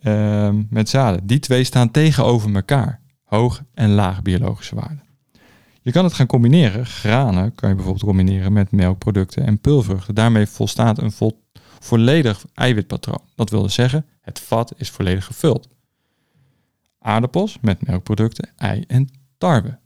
um, 0.03 0.67
met 0.69 0.89
zaden. 0.89 1.27
Die 1.27 1.39
twee 1.39 1.63
staan 1.63 1.91
tegenover 1.91 2.55
elkaar. 2.55 3.01
Hoog 3.23 3.63
en 3.73 3.89
laag 3.89 4.21
biologische 4.21 4.75
waarden. 4.75 5.03
Je 5.81 5.91
kan 5.91 6.03
het 6.03 6.13
gaan 6.13 6.27
combineren. 6.27 6.85
Granen 6.85 7.55
kan 7.55 7.69
je 7.69 7.75
bijvoorbeeld 7.75 8.05
combineren 8.05 8.53
met 8.53 8.71
melkproducten 8.71 9.45
en 9.45 9.59
pulvruchten. 9.59 10.15
Daarmee 10.15 10.45
volstaat 10.45 11.01
een 11.01 11.11
vol, 11.11 11.40
volledig 11.83 12.45
eiwitpatroon. 12.53 13.21
Dat 13.35 13.49
wil 13.49 13.61
dus 13.61 13.73
zeggen, 13.73 14.05
het 14.21 14.39
vat 14.39 14.73
is 14.77 14.89
volledig 14.89 15.25
gevuld. 15.25 15.67
Aardappels 16.99 17.57
met 17.61 17.87
melkproducten, 17.87 18.49
ei 18.57 18.83
en 18.87 19.09
tarwe. 19.37 19.79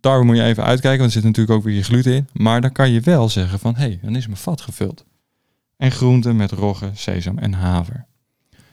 Tarwe 0.00 0.24
moet 0.24 0.36
je 0.36 0.42
even 0.42 0.64
uitkijken, 0.64 1.00
want 1.00 1.14
er 1.14 1.20
zit 1.20 1.24
natuurlijk 1.24 1.58
ook 1.58 1.64
weer 1.64 1.74
je 1.74 1.82
gluten 1.82 2.12
in. 2.12 2.28
Maar 2.32 2.60
dan 2.60 2.72
kan 2.72 2.90
je 2.90 3.00
wel 3.00 3.28
zeggen 3.28 3.58
van, 3.58 3.74
hé, 3.74 3.80
hey, 3.80 3.98
dan 4.02 4.16
is 4.16 4.26
mijn 4.26 4.38
vat 4.38 4.60
gevuld. 4.60 5.04
En 5.76 5.90
groenten 5.90 6.36
met 6.36 6.50
rogge, 6.50 6.90
sesam 6.94 7.38
en 7.38 7.52
haver. 7.52 8.06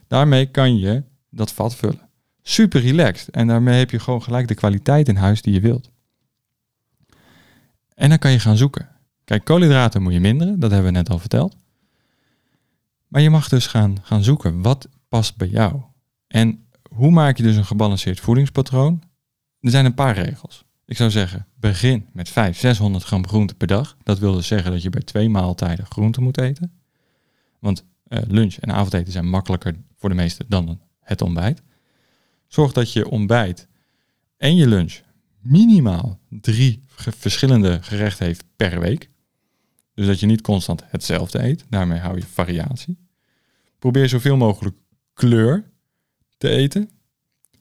Daarmee 0.08 0.46
kan 0.46 0.78
je 0.78 1.04
dat 1.30 1.52
vat 1.52 1.76
vullen. 1.76 2.10
Super 2.42 2.82
relaxed. 2.82 3.30
En 3.30 3.48
daarmee 3.48 3.78
heb 3.78 3.92
je 3.92 4.00
gewoon 4.00 4.24
gelijk 4.24 4.48
de 4.48 4.56
kwaliteit 4.56 5.08
in 5.08 5.16
huis 5.16 5.42
die 5.42 5.54
je 5.54 5.60
wilt. 5.60 5.90
En 7.94 8.10
dan 8.10 8.18
kan 8.18 8.32
je 8.32 8.40
gaan 8.40 8.58
zoeken. 8.58 8.90
Kijk, 9.24 9.44
koolhydraten 9.44 10.02
moet 10.02 10.14
je 10.14 10.20
minderen, 10.20 10.60
dat 10.60 10.72
hebben 10.72 10.92
we 10.92 10.98
net 10.98 11.10
al 11.10 11.20
verteld. 11.20 11.56
Maar 13.16 13.24
je 13.24 13.30
mag 13.30 13.50
dus 13.50 13.68
gaan, 13.68 13.98
gaan 14.02 14.24
zoeken, 14.24 14.62
wat 14.62 14.90
past 15.10 15.38
bij 15.38 15.48
jou? 15.48 15.82
En 16.28 16.68
hoe 16.90 17.12
maak 17.12 17.38
je 17.38 17.44
dus 17.44 17.56
een 17.56 17.66
gebalanceerd 17.66 18.20
voedingspatroon? 18.20 19.04
Er 19.60 19.70
zijn 19.70 19.86
een 19.86 19.94
paar 19.94 20.16
regels. 20.16 20.64
Ik 20.86 20.98
zou 20.98 21.10
zeggen, 21.10 21.48
begin 21.60 22.06
met 22.14 22.30
500, 22.30 22.62
600 22.62 23.04
gram 23.04 23.28
groente 23.28 23.56
per 23.56 23.68
dag. 23.68 23.98
Dat 24.04 24.20
wil 24.20 24.34
dus 24.34 24.48
zeggen 24.48 24.72
dat 24.72 24.82
je 24.82 24.90
bij 24.90 25.02
twee 25.02 25.30
maaltijden 25.30 25.86
groente 25.86 26.22
moet 26.22 26.38
eten. 26.38 26.74
Want 27.60 27.86
uh, 28.08 28.20
lunch 28.28 28.56
en 28.56 28.72
avondeten 28.72 29.12
zijn 29.12 29.30
makkelijker 29.30 29.76
voor 29.98 30.10
de 30.10 30.16
meesten 30.16 30.46
dan 30.50 30.82
het 31.00 31.22
ontbijt. 31.22 31.62
Zorg 32.48 32.72
dat 32.72 32.94
je 32.94 33.10
ontbijt 33.10 33.68
en 34.38 34.56
je 34.56 34.68
lunch 34.68 35.02
minimaal 35.40 36.20
drie 36.30 36.84
verschillende 36.96 37.82
gerechten 37.82 38.26
heeft 38.26 38.44
per 38.56 38.80
week. 38.80 39.10
Dus 39.94 40.06
dat 40.06 40.20
je 40.20 40.26
niet 40.26 40.42
constant 40.42 40.84
hetzelfde 40.88 41.44
eet. 41.44 41.66
Daarmee 41.70 42.00
hou 42.00 42.18
je 42.18 42.26
variatie. 42.26 43.04
Probeer 43.86 44.10
zoveel 44.10 44.38
mogelijk 44.38 44.76
kleur 45.14 45.72
te 46.38 46.50
eten. 46.50 46.90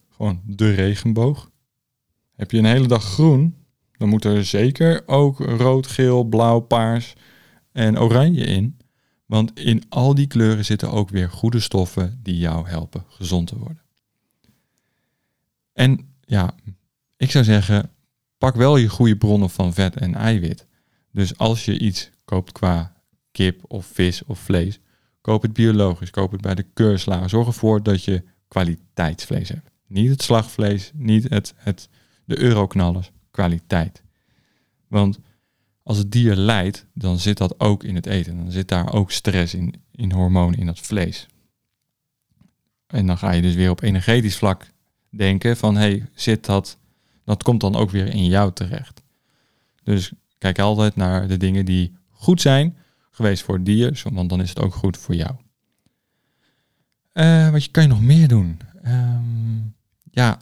Gewoon 0.08 0.42
de 0.46 0.70
regenboog. 0.70 1.50
Heb 2.36 2.50
je 2.50 2.58
een 2.58 2.64
hele 2.64 2.86
dag 2.86 3.04
groen, 3.04 3.56
dan 3.92 4.08
moet 4.08 4.24
er 4.24 4.44
zeker 4.44 5.02
ook 5.06 5.38
rood, 5.38 5.86
geel, 5.86 6.24
blauw, 6.24 6.60
paars 6.60 7.14
en 7.72 7.98
oranje 7.98 8.44
in. 8.44 8.78
Want 9.26 9.60
in 9.60 9.82
al 9.88 10.14
die 10.14 10.26
kleuren 10.26 10.64
zitten 10.64 10.90
ook 10.90 11.10
weer 11.10 11.30
goede 11.30 11.60
stoffen 11.60 12.20
die 12.22 12.38
jou 12.38 12.68
helpen 12.68 13.04
gezond 13.08 13.46
te 13.46 13.58
worden. 13.58 13.82
En 15.72 16.14
ja, 16.20 16.54
ik 17.16 17.30
zou 17.30 17.44
zeggen, 17.44 17.90
pak 18.38 18.54
wel 18.54 18.76
je 18.76 18.88
goede 18.88 19.16
bronnen 19.16 19.50
van 19.50 19.74
vet 19.74 19.96
en 19.96 20.14
eiwit. 20.14 20.66
Dus 21.12 21.38
als 21.38 21.64
je 21.64 21.78
iets 21.78 22.10
koopt 22.24 22.52
qua 22.52 23.02
kip 23.30 23.62
of 23.68 23.86
vis 23.86 24.24
of 24.24 24.38
vlees, 24.38 24.80
koop 25.24 25.42
het 25.42 25.52
biologisch, 25.52 26.10
koop 26.10 26.32
het 26.32 26.40
bij 26.40 26.54
de 26.54 26.66
keurslager. 26.74 27.28
Zorg 27.28 27.46
ervoor 27.46 27.82
dat 27.82 28.04
je 28.04 28.22
kwaliteitsvlees 28.48 29.48
hebt. 29.48 29.70
Niet 29.86 30.10
het 30.10 30.22
slagvlees, 30.22 30.90
niet 30.94 31.28
het, 31.28 31.54
het, 31.56 31.88
de 32.24 32.38
euroknallers, 32.38 33.10
kwaliteit. 33.30 34.02
Want 34.88 35.18
als 35.82 35.98
het 35.98 36.12
dier 36.12 36.34
lijdt, 36.34 36.86
dan 36.94 37.18
zit 37.18 37.38
dat 37.38 37.60
ook 37.60 37.84
in 37.84 37.94
het 37.94 38.06
eten. 38.06 38.36
Dan 38.36 38.50
zit 38.50 38.68
daar 38.68 38.92
ook 38.92 39.10
stress 39.10 39.54
in, 39.54 39.74
in 39.90 40.12
hormonen 40.12 40.58
in 40.58 40.66
dat 40.66 40.78
vlees. 40.78 41.26
En 42.86 43.06
dan 43.06 43.18
ga 43.18 43.30
je 43.30 43.42
dus 43.42 43.54
weer 43.54 43.70
op 43.70 43.82
energetisch 43.82 44.36
vlak 44.36 44.70
denken 45.10 45.56
van, 45.56 45.76
hey, 45.76 46.06
zit 46.14 46.44
dat, 46.44 46.78
dat 47.24 47.42
komt 47.42 47.60
dan 47.60 47.76
ook 47.76 47.90
weer 47.90 48.06
in 48.06 48.26
jou 48.26 48.52
terecht. 48.52 49.02
Dus 49.82 50.12
kijk 50.38 50.58
altijd 50.58 50.96
naar 50.96 51.28
de 51.28 51.36
dingen 51.36 51.64
die 51.64 51.96
goed 52.10 52.40
zijn 52.40 52.76
geweest 53.14 53.42
voor 53.42 53.54
het 53.54 53.64
dier, 53.64 54.02
want 54.12 54.28
dan 54.28 54.40
is 54.40 54.48
het 54.48 54.60
ook 54.60 54.74
goed 54.74 54.96
voor 54.96 55.14
jou. 55.14 55.34
Uh, 57.12 57.50
wat 57.50 57.70
kan 57.70 57.82
je 57.82 57.88
nog 57.88 58.02
meer 58.02 58.28
doen? 58.28 58.60
Ehm, 58.82 59.56
ja, 60.10 60.38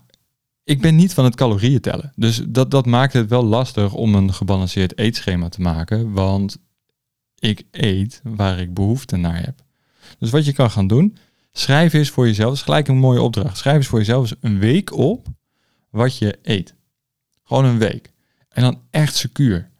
ik 0.64 0.80
ben 0.80 0.96
niet 0.96 1.14
van 1.14 1.24
het 1.24 1.34
calorieën 1.34 1.80
tellen. 1.80 2.12
Dus 2.16 2.42
dat, 2.48 2.70
dat 2.70 2.86
maakt 2.86 3.12
het 3.12 3.28
wel 3.28 3.44
lastig 3.44 3.94
om 3.94 4.14
een 4.14 4.34
gebalanceerd 4.34 4.98
eetschema 4.98 5.48
te 5.48 5.60
maken. 5.60 6.12
Want 6.12 6.58
ik 7.38 7.62
eet 7.70 8.20
waar 8.24 8.58
ik 8.58 8.74
behoefte 8.74 9.16
naar 9.16 9.44
heb. 9.44 9.62
Dus 10.18 10.30
wat 10.30 10.44
je 10.44 10.52
kan 10.52 10.70
gaan 10.70 10.86
doen, 10.86 11.16
schrijf 11.52 11.92
eens 11.92 12.10
voor 12.10 12.26
jezelf. 12.26 12.52
Is 12.52 12.62
gelijk 12.62 12.88
een 12.88 12.96
mooie 12.96 13.22
opdracht. 13.22 13.56
Schrijf 13.56 13.76
eens 13.76 13.86
voor 13.86 13.98
jezelf 13.98 14.34
een 14.40 14.58
week 14.58 14.92
op 14.92 15.26
wat 15.90 16.18
je 16.18 16.38
eet. 16.42 16.74
Gewoon 17.42 17.64
een 17.64 17.78
week. 17.78 18.12
En 18.48 18.62
dan 18.62 18.80
echt 18.90 19.16
secuur. 19.16 19.70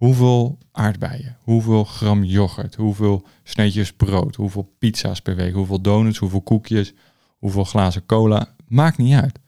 Hoeveel 0.00 0.58
aardbeien, 0.72 1.36
hoeveel 1.40 1.84
gram 1.84 2.24
yoghurt, 2.24 2.74
hoeveel 2.74 3.26
sneetjes 3.42 3.92
brood, 3.92 4.36
hoeveel 4.36 4.74
pizza's 4.78 5.20
per 5.20 5.36
week, 5.36 5.54
hoeveel 5.54 5.80
donuts, 5.80 6.18
hoeveel 6.18 6.40
koekjes, 6.40 6.92
hoeveel 7.38 7.64
glazen 7.64 8.06
cola. 8.06 8.54
Maakt 8.68 8.98
niet 8.98 9.14
uit. 9.14 9.38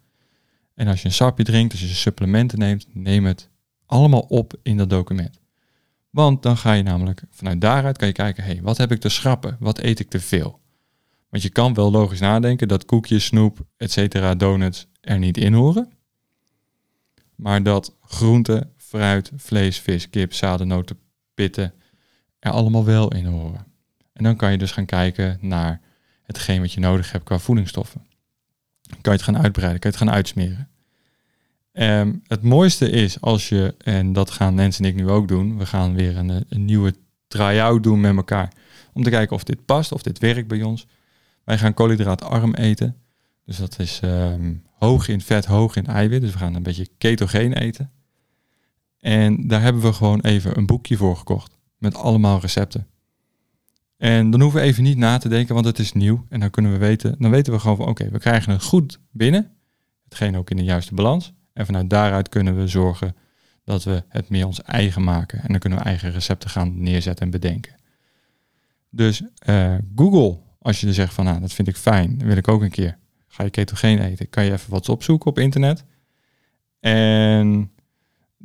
En 0.75 0.89
als 0.89 1.03
je 1.03 1.09
een 1.09 1.15
sapje 1.15 1.45
drinkt, 1.45 1.73
als 1.73 1.81
je 1.81 1.87
supplementen 1.87 2.59
neemt, 2.59 2.87
neem 2.93 3.25
het 3.25 3.49
allemaal 3.87 4.21
op 4.21 4.55
in 4.63 4.77
dat 4.77 4.91
document. 4.91 5.41
Want 6.11 6.43
dan 6.43 6.57
ga 6.57 6.73
je 6.73 6.83
namelijk 6.83 7.23
vanuit 7.31 7.61
daaruit 7.61 7.99
kan 7.99 8.09
je 8.09 8.15
kijken, 8.15 8.45
hé, 8.45 8.53
hey, 8.53 8.63
wat 8.63 8.77
heb 8.77 8.93
ik 8.93 9.01
te 9.01 9.09
schrappen? 9.09 9.57
Wat 9.61 9.79
eet 9.79 10.01
ik 10.01 10.11
te 10.11 10.21
veel? 10.21 10.61
Want 11.29 11.43
je 11.43 11.51
kan 11.51 11.75
wel 11.75 11.91
logisch 11.91 12.21
nadenken 12.21 12.69
dat 12.69 12.85
koekjes, 12.85 13.25
snoep, 13.25 13.67
etc., 13.77 14.33
donuts 14.37 14.87
er 15.01 15.19
niet 15.19 15.37
in 15.37 15.53
horen. 15.53 15.93
Maar 17.35 17.63
dat 17.63 17.97
groenten, 18.01 18.72
fruit, 18.93 19.31
vlees, 19.37 19.79
vis, 19.79 20.11
kip, 20.11 20.33
zadennoten, 20.33 20.99
pitten 21.35 21.73
er 22.39 22.51
allemaal 22.51 22.85
wel 22.85 23.09
in 23.09 23.25
horen. 23.25 23.67
En 24.13 24.25
dan 24.25 24.37
kan 24.37 24.51
je 24.51 24.59
dus 24.59 24.71
gaan 24.71 24.87
kijken 24.87 25.39
naar 25.41 25.81
hetgeen 26.23 26.61
wat 26.61 26.73
je 26.73 26.81
nodig 26.81 27.13
hebt 27.13 27.25
qua 27.25 27.39
voedingsstoffen. 27.39 28.07
kan 28.89 28.99
je 29.03 29.11
het 29.11 29.23
gaan 29.23 29.39
uitbreiden, 29.39 29.81
kan 29.81 29.91
je 29.91 29.97
het 29.97 30.07
gaan 30.07 30.15
uitsmeren. 30.15 30.69
Um, 31.73 32.23
het 32.27 32.43
mooiste 32.43 32.91
is 32.91 33.21
als 33.21 33.49
je, 33.49 33.75
en 33.79 34.13
dat 34.13 34.31
gaan 34.31 34.55
Nancy 34.55 34.83
en 34.83 34.89
ik 34.89 34.95
nu 34.95 35.09
ook 35.09 35.29
doen, 35.29 35.59
we 35.59 35.67
gaan 35.67 35.95
weer 35.95 36.17
een, 36.17 36.45
een 36.49 36.65
nieuwe 36.65 36.95
try-out 37.29 37.83
doen 37.83 38.01
met 38.01 38.17
elkaar. 38.17 38.53
Om 38.93 39.03
te 39.03 39.11
kijken 39.11 39.37
of 39.37 39.45
dit 39.45 39.65
past, 39.65 39.93
of 39.93 40.03
dit 40.03 40.19
werkt 40.19 40.49
bij 40.49 40.63
ons. 40.63 40.87
Wij 41.45 41.59
gaan 41.59 41.75
koolhydraatarm 41.75 42.55
eten. 42.55 42.97
Dus 43.45 43.57
dat 43.57 43.79
is 43.79 44.01
um, 44.05 44.63
hoog 44.79 45.09
in 45.09 45.21
vet, 45.21 45.45
hoog 45.45 45.77
in 45.77 45.87
eiwit. 45.87 46.21
Dus 46.21 46.33
we 46.33 46.39
gaan 46.39 46.55
een 46.55 46.63
beetje 46.63 46.89
ketogeen 46.99 47.53
eten. 47.53 47.91
En 49.03 49.47
daar 49.47 49.63
hebben 49.63 49.83
we 49.83 49.93
gewoon 49.93 50.21
even 50.21 50.59
een 50.59 50.67
boekje 50.67 50.97
voor 50.97 51.17
gekocht. 51.17 51.59
Met 51.79 51.95
allemaal 51.95 52.41
recepten. 52.41 52.87
En 53.97 54.31
dan 54.31 54.41
hoeven 54.41 54.61
we 54.61 54.67
even 54.67 54.83
niet 54.83 54.97
na 54.97 55.19
te 55.19 55.29
denken, 55.29 55.55
want 55.55 55.67
het 55.67 55.79
is 55.79 55.93
nieuw. 55.93 56.27
En 56.29 56.41
dan 56.41 56.51
kunnen 56.51 56.73
we 56.73 56.79
weten, 56.79 57.15
dan 57.19 57.31
weten 57.31 57.53
we 57.53 57.59
gewoon 57.59 57.77
van 57.77 57.87
oké, 57.87 58.09
we 58.11 58.19
krijgen 58.19 58.53
het 58.53 58.63
goed 58.63 58.99
binnen. 59.11 59.51
Hetgeen 60.05 60.37
ook 60.37 60.51
in 60.51 60.57
de 60.57 60.65
juiste 60.65 60.95
balans. 60.95 61.33
En 61.53 61.67
vanuit 61.67 61.91
daaruit 61.91 62.29
kunnen 62.29 62.57
we 62.57 62.67
zorgen 62.67 63.17
dat 63.65 63.85
we 63.85 64.03
het 64.09 64.29
meer 64.29 64.47
ons 64.47 64.63
eigen 64.63 65.05
maken. 65.05 65.43
En 65.43 65.49
dan 65.49 65.59
kunnen 65.59 65.79
we 65.79 65.85
eigen 65.85 66.11
recepten 66.11 66.51
gaan 66.51 66.83
neerzetten 66.83 67.25
en 67.25 67.31
bedenken. 67.31 67.75
Dus 68.91 69.23
uh, 69.49 69.75
Google, 69.97 70.39
als 70.59 70.81
je 70.81 70.87
er 70.87 70.95
zegt 70.95 71.15
van 71.15 71.25
nou, 71.25 71.41
dat 71.41 71.53
vind 71.53 71.69
ik 71.69 71.77
fijn, 71.77 72.19
wil 72.19 72.37
ik 72.37 72.49
ook 72.49 72.63
een 72.63 72.71
keer. 72.71 72.99
Ga 73.29 73.45
je 73.45 73.51
ketogeen 73.51 73.99
eten, 73.99 74.29
kan 74.29 74.45
je 74.45 74.53
even 74.53 74.71
wat 74.71 74.89
opzoeken 74.89 75.31
op 75.31 75.39
internet. 75.39 75.85
En 76.81 77.71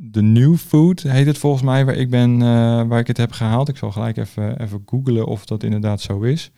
de 0.00 0.22
New 0.22 0.56
Food 0.56 1.02
heet 1.02 1.26
het 1.26 1.38
volgens 1.38 1.62
mij, 1.62 1.84
waar 1.84 1.94
ik, 1.94 2.10
ben, 2.10 2.42
eh, 2.42 2.82
waar 2.82 2.98
ik 2.98 3.06
het 3.06 3.16
heb 3.16 3.32
gehaald. 3.32 3.68
Ik 3.68 3.76
zal 3.76 3.92
gelijk 3.92 4.16
even, 4.16 4.60
even 4.60 4.82
googlen 4.86 5.26
of 5.26 5.44
dat 5.44 5.62
inderdaad 5.62 6.00
zo 6.00 6.20
is. 6.20 6.50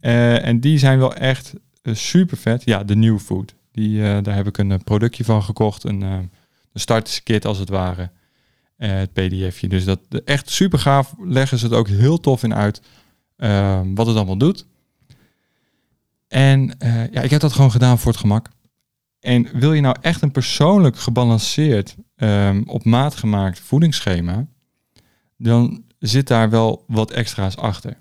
Eh, 0.00 0.46
en 0.46 0.60
die 0.60 0.78
zijn 0.78 0.98
wel 0.98 1.14
echt 1.14 1.52
super 1.84 2.36
vet. 2.36 2.64
Ja, 2.64 2.84
de 2.84 2.96
New 2.96 3.18
Food. 3.18 3.54
Die, 3.72 4.22
daar 4.22 4.34
heb 4.34 4.46
ik 4.46 4.58
een 4.58 4.84
productje 4.84 5.24
van 5.24 5.42
gekocht. 5.42 5.84
Een, 5.84 6.00
een 6.00 6.30
starterskit 6.74 7.44
als 7.44 7.58
het 7.58 7.68
ware. 7.68 8.10
het 8.76 9.12
pdfje. 9.12 9.68
Dus 9.68 9.84
dat 9.84 10.00
echt 10.24 10.50
super 10.50 10.78
gaaf. 10.78 11.14
Leggen 11.18 11.58
ze 11.58 11.64
het 11.64 11.74
ook 11.74 11.88
heel 11.88 12.20
tof 12.20 12.42
in 12.42 12.54
uit. 12.54 12.82
wat 13.94 14.06
het 14.06 14.16
allemaal 14.16 14.36
doet. 14.36 14.66
En 16.28 16.76
ja, 17.10 17.22
ik 17.22 17.30
heb 17.30 17.40
dat 17.40 17.52
gewoon 17.52 17.70
gedaan 17.70 17.98
voor 17.98 18.10
het 18.12 18.20
gemak. 18.20 18.48
En 19.22 19.48
wil 19.58 19.72
je 19.72 19.80
nou 19.80 19.96
echt 20.00 20.22
een 20.22 20.30
persoonlijk 20.30 20.96
gebalanceerd, 20.96 21.96
um, 22.16 22.62
op 22.66 22.84
maat 22.84 23.14
gemaakt 23.14 23.60
voedingsschema, 23.60 24.46
dan 25.36 25.82
zit 25.98 26.26
daar 26.26 26.50
wel 26.50 26.84
wat 26.86 27.10
extra's 27.10 27.56
achter. 27.56 27.96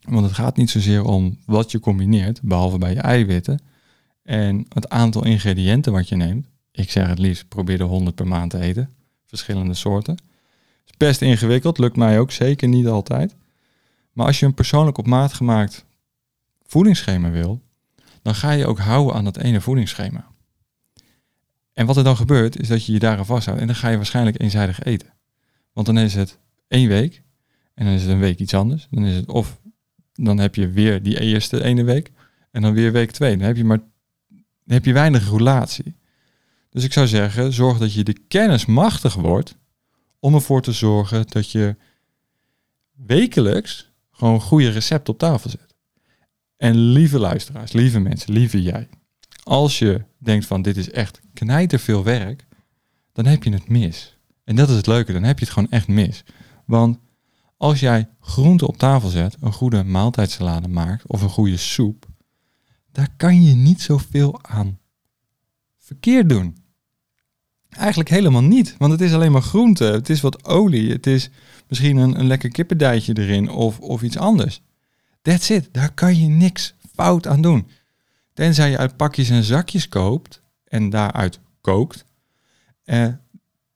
Want 0.00 0.24
het 0.24 0.34
gaat 0.34 0.56
niet 0.56 0.70
zozeer 0.70 1.04
om 1.04 1.38
wat 1.46 1.70
je 1.70 1.80
combineert, 1.80 2.42
behalve 2.42 2.78
bij 2.78 2.94
je 2.94 3.00
eiwitten, 3.00 3.60
en 4.22 4.66
het 4.68 4.88
aantal 4.88 5.24
ingrediënten 5.24 5.92
wat 5.92 6.08
je 6.08 6.16
neemt. 6.16 6.46
Ik 6.72 6.90
zeg 6.90 7.06
het 7.06 7.18
liefst, 7.18 7.48
probeer 7.48 7.78
de 7.78 7.84
100 7.84 8.16
per 8.16 8.26
maand 8.26 8.50
te 8.50 8.60
eten. 8.60 8.90
Verschillende 9.26 9.74
soorten. 9.74 10.16
is 10.84 10.96
best 10.96 11.22
ingewikkeld, 11.22 11.78
lukt 11.78 11.96
mij 11.96 12.18
ook 12.18 12.30
zeker 12.30 12.68
niet 12.68 12.86
altijd. 12.86 13.36
Maar 14.12 14.26
als 14.26 14.40
je 14.40 14.46
een 14.46 14.54
persoonlijk 14.54 14.98
op 14.98 15.06
maat 15.06 15.32
gemaakt 15.32 15.84
voedingsschema 16.62 17.30
wil, 17.30 17.62
dan 18.24 18.34
ga 18.34 18.50
je 18.50 18.66
ook 18.66 18.78
houden 18.78 19.14
aan 19.14 19.24
dat 19.24 19.36
ene 19.36 19.60
voedingsschema. 19.60 20.26
En 21.72 21.86
wat 21.86 21.96
er 21.96 22.04
dan 22.04 22.16
gebeurt, 22.16 22.60
is 22.60 22.68
dat 22.68 22.86
je 22.86 22.92
je 22.92 22.98
daaraan 22.98 23.26
vasthoudt 23.26 23.60
en 23.60 23.66
dan 23.66 23.76
ga 23.76 23.88
je 23.88 23.96
waarschijnlijk 23.96 24.40
eenzijdig 24.40 24.82
eten. 24.82 25.12
Want 25.72 25.86
dan 25.86 25.98
is 25.98 26.14
het 26.14 26.38
één 26.68 26.88
week 26.88 27.22
en 27.74 27.84
dan 27.84 27.94
is 27.94 28.02
het 28.02 28.10
een 28.10 28.18
week 28.18 28.38
iets 28.38 28.54
anders. 28.54 28.86
Dan 28.90 29.04
is 29.04 29.16
het 29.16 29.26
of 29.26 29.60
dan 30.12 30.38
heb 30.38 30.54
je 30.54 30.68
weer 30.68 31.02
die 31.02 31.20
eerste 31.20 31.64
ene 31.64 31.84
week 31.84 32.12
en 32.50 32.62
dan 32.62 32.72
weer 32.72 32.92
week 32.92 33.10
twee. 33.10 33.36
Dan 33.36 33.46
heb 33.46 33.56
je 33.56 33.64
maar 33.64 33.80
heb 34.66 34.84
je 34.84 34.92
weinig 34.92 35.30
relatie. 35.30 35.96
Dus 36.70 36.84
ik 36.84 36.92
zou 36.92 37.06
zeggen, 37.06 37.52
zorg 37.52 37.78
dat 37.78 37.92
je 37.92 38.04
de 38.04 38.18
kennis 38.28 38.66
machtig 38.66 39.14
wordt 39.14 39.56
om 40.18 40.34
ervoor 40.34 40.62
te 40.62 40.72
zorgen 40.72 41.26
dat 41.28 41.50
je 41.50 41.76
wekelijks 42.92 43.92
gewoon 44.10 44.40
goede 44.40 44.68
recepten 44.68 45.12
op 45.12 45.18
tafel 45.18 45.50
zet. 45.50 45.73
En 46.64 46.76
lieve 46.76 47.18
luisteraars, 47.18 47.72
lieve 47.72 48.00
mensen, 48.00 48.32
lieve 48.32 48.62
jij. 48.62 48.88
Als 49.42 49.78
je 49.78 50.04
denkt 50.18 50.46
van 50.46 50.62
dit 50.62 50.76
is 50.76 50.90
echt 50.90 51.20
knijter 51.34 51.78
veel 51.78 52.04
werk, 52.04 52.46
dan 53.12 53.26
heb 53.26 53.42
je 53.42 53.52
het 53.52 53.68
mis. 53.68 54.18
En 54.44 54.56
dat 54.56 54.68
is 54.68 54.76
het 54.76 54.86
leuke, 54.86 55.12
dan 55.12 55.22
heb 55.22 55.38
je 55.38 55.44
het 55.44 55.54
gewoon 55.54 55.70
echt 55.70 55.88
mis. 55.88 56.24
Want 56.66 56.98
als 57.56 57.80
jij 57.80 58.08
groenten 58.20 58.66
op 58.66 58.76
tafel 58.76 59.08
zet, 59.08 59.36
een 59.40 59.52
goede 59.52 59.84
maaltijdsalade 59.84 60.68
maakt 60.68 61.08
of 61.08 61.22
een 61.22 61.28
goede 61.28 61.56
soep, 61.56 62.06
daar 62.92 63.08
kan 63.16 63.42
je 63.42 63.54
niet 63.54 63.80
zoveel 63.80 64.42
aan 64.42 64.78
verkeerd 65.78 66.28
doen. 66.28 66.56
Eigenlijk 67.68 68.10
helemaal 68.10 68.42
niet, 68.42 68.74
want 68.78 68.92
het 68.92 69.00
is 69.00 69.12
alleen 69.12 69.32
maar 69.32 69.42
groente, 69.42 69.84
het 69.84 70.10
is 70.10 70.20
wat 70.20 70.44
olie, 70.44 70.90
het 70.90 71.06
is 71.06 71.30
misschien 71.68 71.96
een, 71.96 72.18
een 72.18 72.26
lekker 72.26 72.50
kippendijtje 72.50 73.18
erin 73.18 73.50
of, 73.50 73.78
of 73.80 74.02
iets 74.02 74.18
anders. 74.18 74.62
That's 75.24 75.50
it. 75.50 75.68
Daar 75.72 75.94
kan 75.94 76.16
je 76.16 76.28
niks 76.28 76.74
fout 76.94 77.26
aan 77.26 77.42
doen. 77.42 77.68
Tenzij 78.32 78.70
je 78.70 78.78
uit 78.78 78.96
pakjes 78.96 79.30
en 79.30 79.42
zakjes 79.42 79.88
koopt 79.88 80.42
en 80.64 80.90
daaruit 80.90 81.40
kookt. 81.60 82.04
Eh, 82.84 83.08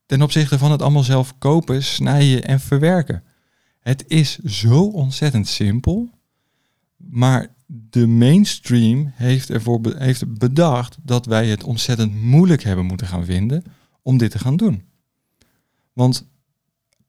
ten 0.05 0.21
opzichte 0.21 0.57
van 0.57 0.71
het 0.71 0.81
allemaal 0.81 1.03
zelf 1.03 1.37
kopen, 1.37 1.83
snijden 1.83 2.43
en 2.43 2.59
verwerken. 2.59 3.23
Het 3.79 4.03
is 4.07 4.37
zo 4.37 4.83
ontzettend 4.83 5.47
simpel. 5.47 6.09
Maar 6.95 7.55
de 7.65 8.07
mainstream 8.07 9.11
heeft 9.15 9.49
ervoor 9.49 9.81
heeft 9.97 10.37
bedacht 10.37 10.97
dat 11.01 11.25
wij 11.25 11.47
het 11.47 11.63
ontzettend 11.63 12.15
moeilijk 12.15 12.63
hebben 12.63 12.85
moeten 12.85 13.07
gaan 13.07 13.25
vinden 13.25 13.63
om 14.01 14.17
dit 14.17 14.31
te 14.31 14.39
gaan 14.39 14.57
doen. 14.57 14.83
Want 15.93 16.27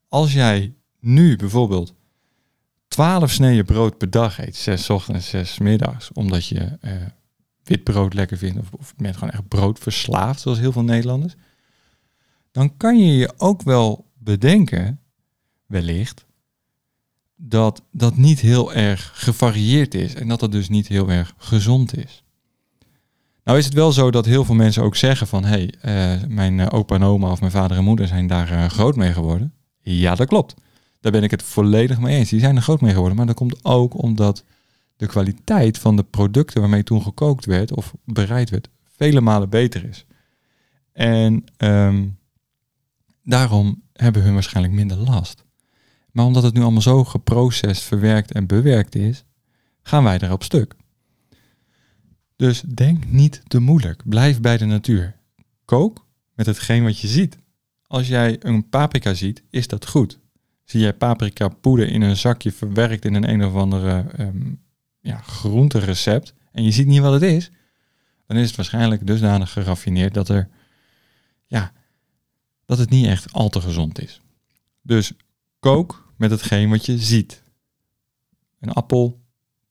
als 0.08 0.32
jij 0.32 0.74
nu 1.00 1.36
bijvoorbeeld 1.36 1.94
12 2.90 3.30
sneeën 3.30 3.64
brood 3.64 3.98
per 3.98 4.10
dag 4.10 4.38
eet, 4.38 4.56
zes 4.56 4.90
ochtends, 4.90 5.28
zes 5.28 5.58
middags, 5.58 6.12
omdat 6.12 6.46
je 6.46 6.78
uh, 6.82 6.92
wit 7.64 7.84
brood 7.84 8.14
lekker 8.14 8.36
vindt 8.36 8.58
of, 8.58 8.72
of 8.72 8.94
bent 8.96 9.16
gewoon 9.16 9.30
echt 9.30 9.48
brood 9.48 9.78
verslaafd, 9.78 10.40
zoals 10.40 10.58
heel 10.58 10.72
veel 10.72 10.82
Nederlanders, 10.82 11.34
dan 12.52 12.76
kan 12.76 12.98
je 12.98 13.16
je 13.16 13.32
ook 13.36 13.62
wel 13.62 14.06
bedenken, 14.18 15.00
wellicht, 15.66 16.24
dat 17.36 17.82
dat 17.92 18.16
niet 18.16 18.40
heel 18.40 18.72
erg 18.72 19.12
gevarieerd 19.14 19.94
is 19.94 20.14
en 20.14 20.28
dat 20.28 20.40
dat 20.40 20.52
dus 20.52 20.68
niet 20.68 20.88
heel 20.88 21.10
erg 21.10 21.34
gezond 21.36 21.96
is. 21.96 22.24
Nou 23.44 23.58
is 23.58 23.64
het 23.64 23.74
wel 23.74 23.92
zo 23.92 24.10
dat 24.10 24.26
heel 24.26 24.44
veel 24.44 24.54
mensen 24.54 24.82
ook 24.82 24.96
zeggen 24.96 25.26
van, 25.26 25.44
hé, 25.44 25.68
hey, 25.82 26.18
uh, 26.18 26.28
mijn 26.28 26.70
opa 26.70 26.94
en 26.94 27.02
oma 27.02 27.30
of 27.30 27.40
mijn 27.40 27.52
vader 27.52 27.76
en 27.76 27.84
moeder 27.84 28.06
zijn 28.06 28.26
daar 28.26 28.70
groot 28.70 28.96
mee 28.96 29.12
geworden. 29.12 29.54
Ja, 29.80 30.14
dat 30.14 30.28
klopt. 30.28 30.54
Daar 31.00 31.12
ben 31.12 31.22
ik 31.22 31.30
het 31.30 31.42
volledig 31.42 32.00
mee 32.00 32.16
eens. 32.16 32.30
Die 32.30 32.40
zijn 32.40 32.56
er 32.56 32.62
groot 32.62 32.80
mee 32.80 32.92
geworden. 32.92 33.16
Maar 33.16 33.26
dat 33.26 33.34
komt 33.34 33.64
ook 33.64 34.02
omdat 34.02 34.44
de 34.96 35.06
kwaliteit 35.06 35.78
van 35.78 35.96
de 35.96 36.02
producten 36.02 36.60
waarmee 36.60 36.82
toen 36.82 37.02
gekookt 37.02 37.44
werd 37.44 37.76
of 37.76 37.94
bereid 38.04 38.50
werd, 38.50 38.68
vele 38.96 39.20
malen 39.20 39.50
beter 39.50 39.84
is. 39.84 40.06
En 40.92 41.44
ehm, 41.56 42.08
daarom 43.22 43.82
hebben 43.92 44.22
hun 44.22 44.34
waarschijnlijk 44.34 44.74
minder 44.74 44.96
last. 44.96 45.44
Maar 46.12 46.24
omdat 46.24 46.42
het 46.42 46.54
nu 46.54 46.60
allemaal 46.60 46.82
zo 46.82 47.04
geprocessed, 47.04 47.84
verwerkt 47.84 48.32
en 48.32 48.46
bewerkt 48.46 48.94
is, 48.94 49.24
gaan 49.82 50.04
wij 50.04 50.18
erop 50.20 50.42
stuk. 50.42 50.74
Dus 52.36 52.60
denk 52.60 53.10
niet 53.10 53.42
te 53.46 53.58
moeilijk. 53.58 54.02
Blijf 54.04 54.40
bij 54.40 54.56
de 54.56 54.64
natuur. 54.64 55.16
Kook 55.64 56.06
met 56.34 56.46
hetgeen 56.46 56.82
wat 56.82 56.98
je 56.98 57.08
ziet. 57.08 57.38
Als 57.86 58.08
jij 58.08 58.36
een 58.40 58.68
paprika 58.68 59.14
ziet, 59.14 59.42
is 59.50 59.66
dat 59.66 59.86
goed. 59.86 60.18
Zie 60.70 60.80
jij 60.80 60.92
paprika 60.92 61.48
poeder 61.48 61.88
in 61.88 62.02
een 62.02 62.16
zakje 62.16 62.52
verwerkt 62.52 63.04
in 63.04 63.14
een 63.14 63.28
een 63.28 63.44
of 63.44 63.54
andere 63.54 64.06
um, 64.18 64.60
ja, 65.00 65.16
groenterecept 65.16 66.34
en 66.52 66.64
je 66.64 66.70
ziet 66.70 66.86
niet 66.86 67.00
wat 67.00 67.12
het 67.12 67.22
is, 67.22 67.50
dan 68.26 68.36
is 68.36 68.46
het 68.46 68.56
waarschijnlijk 68.56 69.06
dusdanig 69.06 69.52
geraffineerd 69.52 70.14
dat 70.14 70.28
er 70.28 70.48
ja, 71.46 71.72
dat 72.64 72.78
het 72.78 72.90
niet 72.90 73.06
echt 73.06 73.32
al 73.32 73.48
te 73.48 73.60
gezond 73.60 74.00
is. 74.00 74.20
Dus 74.82 75.12
kook 75.60 76.12
met 76.16 76.30
hetgeen 76.30 76.70
wat 76.70 76.86
je 76.86 76.98
ziet. 76.98 77.42
Een 78.60 78.72
appel 78.72 79.20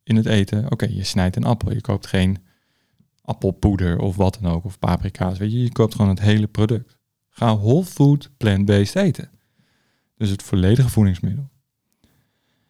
in 0.04 0.16
het 0.16 0.26
eten. 0.26 0.72
Oké, 0.72 0.86
je 0.86 1.04
snijdt 1.04 1.36
een 1.36 1.44
appel. 1.44 1.74
Je 1.74 1.82
koopt 1.82 2.08
geen 2.08 2.38
appelpoeder 3.22 4.00
of 4.00 4.16
wat 4.16 4.38
dan 4.42 4.52
ook, 4.52 4.66
of 4.66 4.80
paprika's. 4.80 5.38
Weet 5.38 5.52
je, 5.52 5.64
je 5.64 5.72
koopt 5.72 5.96
gewoon 5.96 6.10
het 6.10 6.20
hele 6.20 6.48
product. 6.48 6.98
Ga 7.30 7.58
whole 7.58 7.86
food, 7.86 8.30
plant-based 8.38 8.96
eten. 8.96 9.30
Dus 10.20 10.30
het 10.30 10.44
volledige 10.44 10.90
voedingsmiddel. 10.90 11.50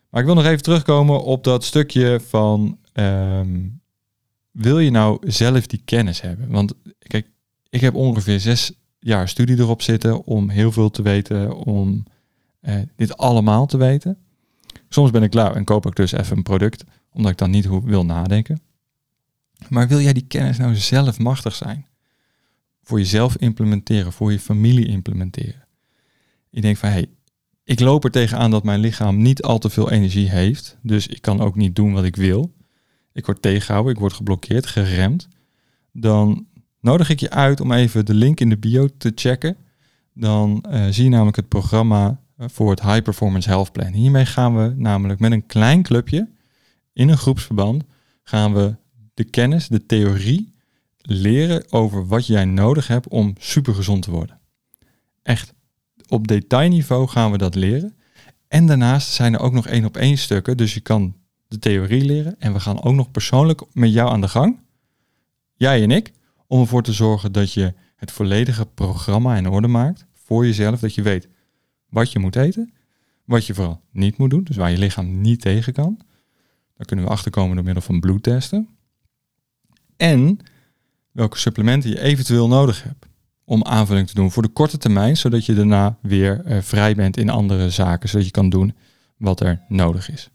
Maar 0.09 0.21
ik 0.21 0.25
wil 0.25 0.35
nog 0.35 0.45
even 0.45 0.63
terugkomen 0.63 1.23
op 1.23 1.43
dat 1.43 1.63
stukje 1.63 2.19
van 2.27 2.77
ehm, 2.93 3.67
wil 4.51 4.79
je 4.79 4.91
nou 4.91 5.31
zelf 5.31 5.67
die 5.67 5.81
kennis 5.85 6.21
hebben? 6.21 6.49
Want 6.49 6.73
kijk, 6.99 7.29
ik 7.69 7.81
heb 7.81 7.95
ongeveer 7.95 8.39
zes 8.39 8.71
jaar 8.99 9.29
studie 9.29 9.57
erop 9.57 9.81
zitten 9.81 10.23
om 10.23 10.49
heel 10.49 10.71
veel 10.71 10.89
te 10.89 11.01
weten, 11.01 11.55
om 11.55 12.03
eh, 12.59 12.75
dit 12.95 13.17
allemaal 13.17 13.65
te 13.65 13.77
weten. 13.77 14.17
Soms 14.89 15.11
ben 15.11 15.23
ik 15.23 15.29
klaar 15.29 15.55
en 15.55 15.63
koop 15.63 15.85
ik 15.85 15.95
dus 15.95 16.11
even 16.11 16.37
een 16.37 16.43
product, 16.43 16.83
omdat 17.11 17.31
ik 17.31 17.37
dan 17.37 17.49
niet 17.49 17.67
wil 17.83 18.05
nadenken. 18.05 18.61
Maar 19.69 19.87
wil 19.87 19.99
jij 19.99 20.13
die 20.13 20.27
kennis 20.27 20.57
nou 20.57 20.75
zelf 20.75 21.19
machtig 21.19 21.55
zijn? 21.55 21.85
Voor 22.83 22.99
jezelf 22.99 23.37
implementeren, 23.37 24.13
voor 24.13 24.31
je 24.31 24.39
familie 24.39 24.87
implementeren. 24.87 25.67
Je 26.49 26.61
denkt 26.61 26.79
van, 26.79 26.89
hey, 26.89 27.09
ik 27.69 27.79
loop 27.79 28.03
er 28.03 28.11
tegenaan 28.11 28.51
dat 28.51 28.63
mijn 28.63 28.79
lichaam 28.79 29.21
niet 29.21 29.41
al 29.41 29.57
te 29.57 29.69
veel 29.69 29.91
energie 29.91 30.29
heeft. 30.29 30.77
Dus 30.81 31.07
ik 31.07 31.21
kan 31.21 31.41
ook 31.41 31.55
niet 31.55 31.75
doen 31.75 31.93
wat 31.93 32.03
ik 32.03 32.15
wil. 32.15 32.53
Ik 33.13 33.25
word 33.25 33.41
tegengehouden, 33.41 33.93
ik 33.93 33.99
word 33.99 34.13
geblokkeerd, 34.13 34.65
geremd. 34.65 35.27
Dan 35.91 36.47
nodig 36.79 37.09
ik 37.09 37.19
je 37.19 37.29
uit 37.29 37.61
om 37.61 37.71
even 37.71 38.05
de 38.05 38.13
link 38.13 38.39
in 38.39 38.49
de 38.49 38.57
bio 38.57 38.87
te 38.97 39.11
checken. 39.15 39.57
Dan 40.13 40.65
uh, 40.71 40.85
zie 40.89 41.03
je 41.03 41.09
namelijk 41.09 41.35
het 41.35 41.47
programma 41.47 42.21
eh, 42.37 42.47
voor 42.49 42.69
het 42.69 42.81
High 42.81 43.01
Performance 43.01 43.49
Health 43.49 43.71
Plan. 43.71 43.93
Hiermee 43.93 44.25
gaan 44.25 44.57
we 44.57 44.73
namelijk 44.75 45.19
met 45.19 45.31
een 45.31 45.45
klein 45.45 45.83
clubje 45.83 46.29
in 46.93 47.09
een 47.09 47.17
groepsverband 47.17 47.83
gaan 48.23 48.53
we 48.53 48.75
de 49.13 49.23
kennis, 49.23 49.67
de 49.67 49.85
theorie 49.85 50.53
leren 50.97 51.71
over 51.71 52.07
wat 52.07 52.27
jij 52.27 52.45
nodig 52.45 52.87
hebt 52.87 53.07
om 53.07 53.33
supergezond 53.39 54.01
te 54.01 54.11
worden. 54.11 54.39
Echt 55.23 55.53
op 56.09 56.27
detailniveau 56.27 57.07
gaan 57.07 57.31
we 57.31 57.37
dat 57.37 57.55
leren. 57.55 57.95
En 58.47 58.65
daarnaast 58.65 59.11
zijn 59.11 59.33
er 59.33 59.39
ook 59.39 59.53
nog 59.53 59.67
één 59.67 59.85
op 59.85 59.97
één 59.97 60.17
stukken. 60.17 60.57
Dus 60.57 60.73
je 60.73 60.79
kan 60.79 61.15
de 61.47 61.59
theorie 61.59 62.05
leren. 62.05 62.35
En 62.39 62.53
we 62.53 62.59
gaan 62.59 62.83
ook 62.83 62.93
nog 62.93 63.11
persoonlijk 63.11 63.61
met 63.73 63.93
jou 63.93 64.09
aan 64.09 64.21
de 64.21 64.27
gang. 64.27 64.59
Jij 65.53 65.83
en 65.83 65.91
ik. 65.91 66.11
Om 66.47 66.61
ervoor 66.61 66.83
te 66.83 66.93
zorgen 66.93 67.31
dat 67.31 67.53
je 67.53 67.73
het 67.95 68.11
volledige 68.11 68.65
programma 68.65 69.35
in 69.35 69.47
orde 69.47 69.67
maakt. 69.67 70.07
voor 70.13 70.45
jezelf, 70.45 70.79
dat 70.79 70.95
je 70.95 71.01
weet 71.01 71.27
wat 71.89 72.11
je 72.11 72.19
moet 72.19 72.35
eten, 72.35 72.73
wat 73.25 73.45
je 73.45 73.53
vooral 73.53 73.81
niet 73.91 74.17
moet 74.17 74.29
doen, 74.29 74.43
dus 74.43 74.55
waar 74.55 74.71
je 74.71 74.77
lichaam 74.77 75.21
niet 75.21 75.41
tegen 75.41 75.73
kan. 75.73 75.99
Daar 76.75 76.85
kunnen 76.85 77.05
we 77.05 77.11
achterkomen 77.11 77.55
door 77.55 77.65
middel 77.65 77.83
van 77.83 77.99
bloedtesten. 77.99 78.69
En 79.97 80.39
welke 81.11 81.37
supplementen 81.37 81.89
je 81.89 82.01
eventueel 82.01 82.47
nodig 82.47 82.83
hebt 82.83 83.08
om 83.49 83.63
aanvulling 83.63 84.07
te 84.07 84.13
doen 84.13 84.31
voor 84.31 84.43
de 84.43 84.49
korte 84.49 84.77
termijn, 84.77 85.17
zodat 85.17 85.45
je 85.45 85.53
daarna 85.53 85.97
weer 86.01 86.41
uh, 86.45 86.57
vrij 86.61 86.95
bent 86.95 87.17
in 87.17 87.29
andere 87.29 87.69
zaken, 87.69 88.09
zodat 88.09 88.25
je 88.25 88.31
kan 88.31 88.49
doen 88.49 88.73
wat 89.17 89.39
er 89.39 89.61
nodig 89.67 90.11
is. 90.11 90.29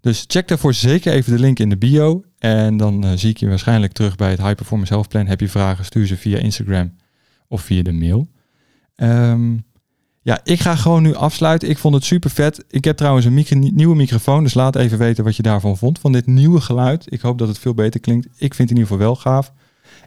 Dus 0.00 0.24
check 0.26 0.48
daarvoor 0.48 0.74
zeker 0.74 1.12
even 1.12 1.32
de 1.32 1.38
link 1.38 1.58
in 1.58 1.68
de 1.68 1.76
bio. 1.76 2.24
En 2.38 2.76
dan 2.76 3.04
uh, 3.04 3.10
zie 3.14 3.30
ik 3.30 3.36
je 3.36 3.48
waarschijnlijk 3.48 3.92
terug 3.92 4.16
bij 4.16 4.30
het 4.30 4.40
High 4.40 4.54
Performance 4.54 4.92
Health 4.92 5.08
Plan. 5.08 5.26
Heb 5.26 5.40
je 5.40 5.48
vragen, 5.48 5.84
stuur 5.84 6.06
ze 6.06 6.16
via 6.16 6.38
Instagram 6.38 6.96
of 7.48 7.62
via 7.62 7.82
de 7.82 7.92
mail. 7.92 8.28
Um, 8.96 9.64
ja, 10.22 10.40
ik 10.44 10.60
ga 10.60 10.76
gewoon 10.76 11.02
nu 11.02 11.14
afsluiten. 11.14 11.68
Ik 11.68 11.78
vond 11.78 11.94
het 11.94 12.04
super 12.04 12.30
vet. 12.30 12.64
Ik 12.68 12.84
heb 12.84 12.96
trouwens 12.96 13.26
een 13.26 13.34
micro 13.34 13.58
nieuwe 13.58 13.96
microfoon. 13.96 14.42
Dus 14.42 14.54
laat 14.54 14.76
even 14.76 14.98
weten 14.98 15.24
wat 15.24 15.36
je 15.36 15.42
daarvan 15.42 15.76
vond. 15.76 15.98
Van 15.98 16.12
dit 16.12 16.26
nieuwe 16.26 16.60
geluid. 16.60 17.12
Ik 17.12 17.20
hoop 17.20 17.38
dat 17.38 17.48
het 17.48 17.58
veel 17.58 17.74
beter 17.74 18.00
klinkt. 18.00 18.26
Ik 18.26 18.54
vind 18.54 18.68
het 18.68 18.70
in 18.70 18.76
ieder 18.76 18.92
geval 18.92 18.98
wel 18.98 19.16
gaaf. 19.16 19.52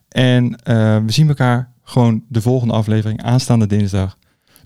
En 0.07 0.45
uh, 0.45 0.55
we 1.05 1.12
zien 1.12 1.27
elkaar 1.27 1.72
gewoon 1.84 2.24
de 2.28 2.41
volgende 2.41 2.74
aflevering 2.74 3.24
aanstaande 3.24 3.67
dinsdag. 3.67 4.17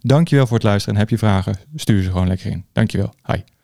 Dankjewel 0.02 0.48
voor 0.48 0.58
het 0.58 0.66
luisteren. 0.66 0.96
En 0.96 1.00
heb 1.00 1.10
je 1.10 1.18
vragen, 1.18 1.60
stuur 1.76 2.04
ze 2.04 2.12
gewoon 2.12 2.28
lekker 2.28 2.52
in. 2.52 2.66
Dankjewel. 2.72 3.14
Hi. 3.26 3.57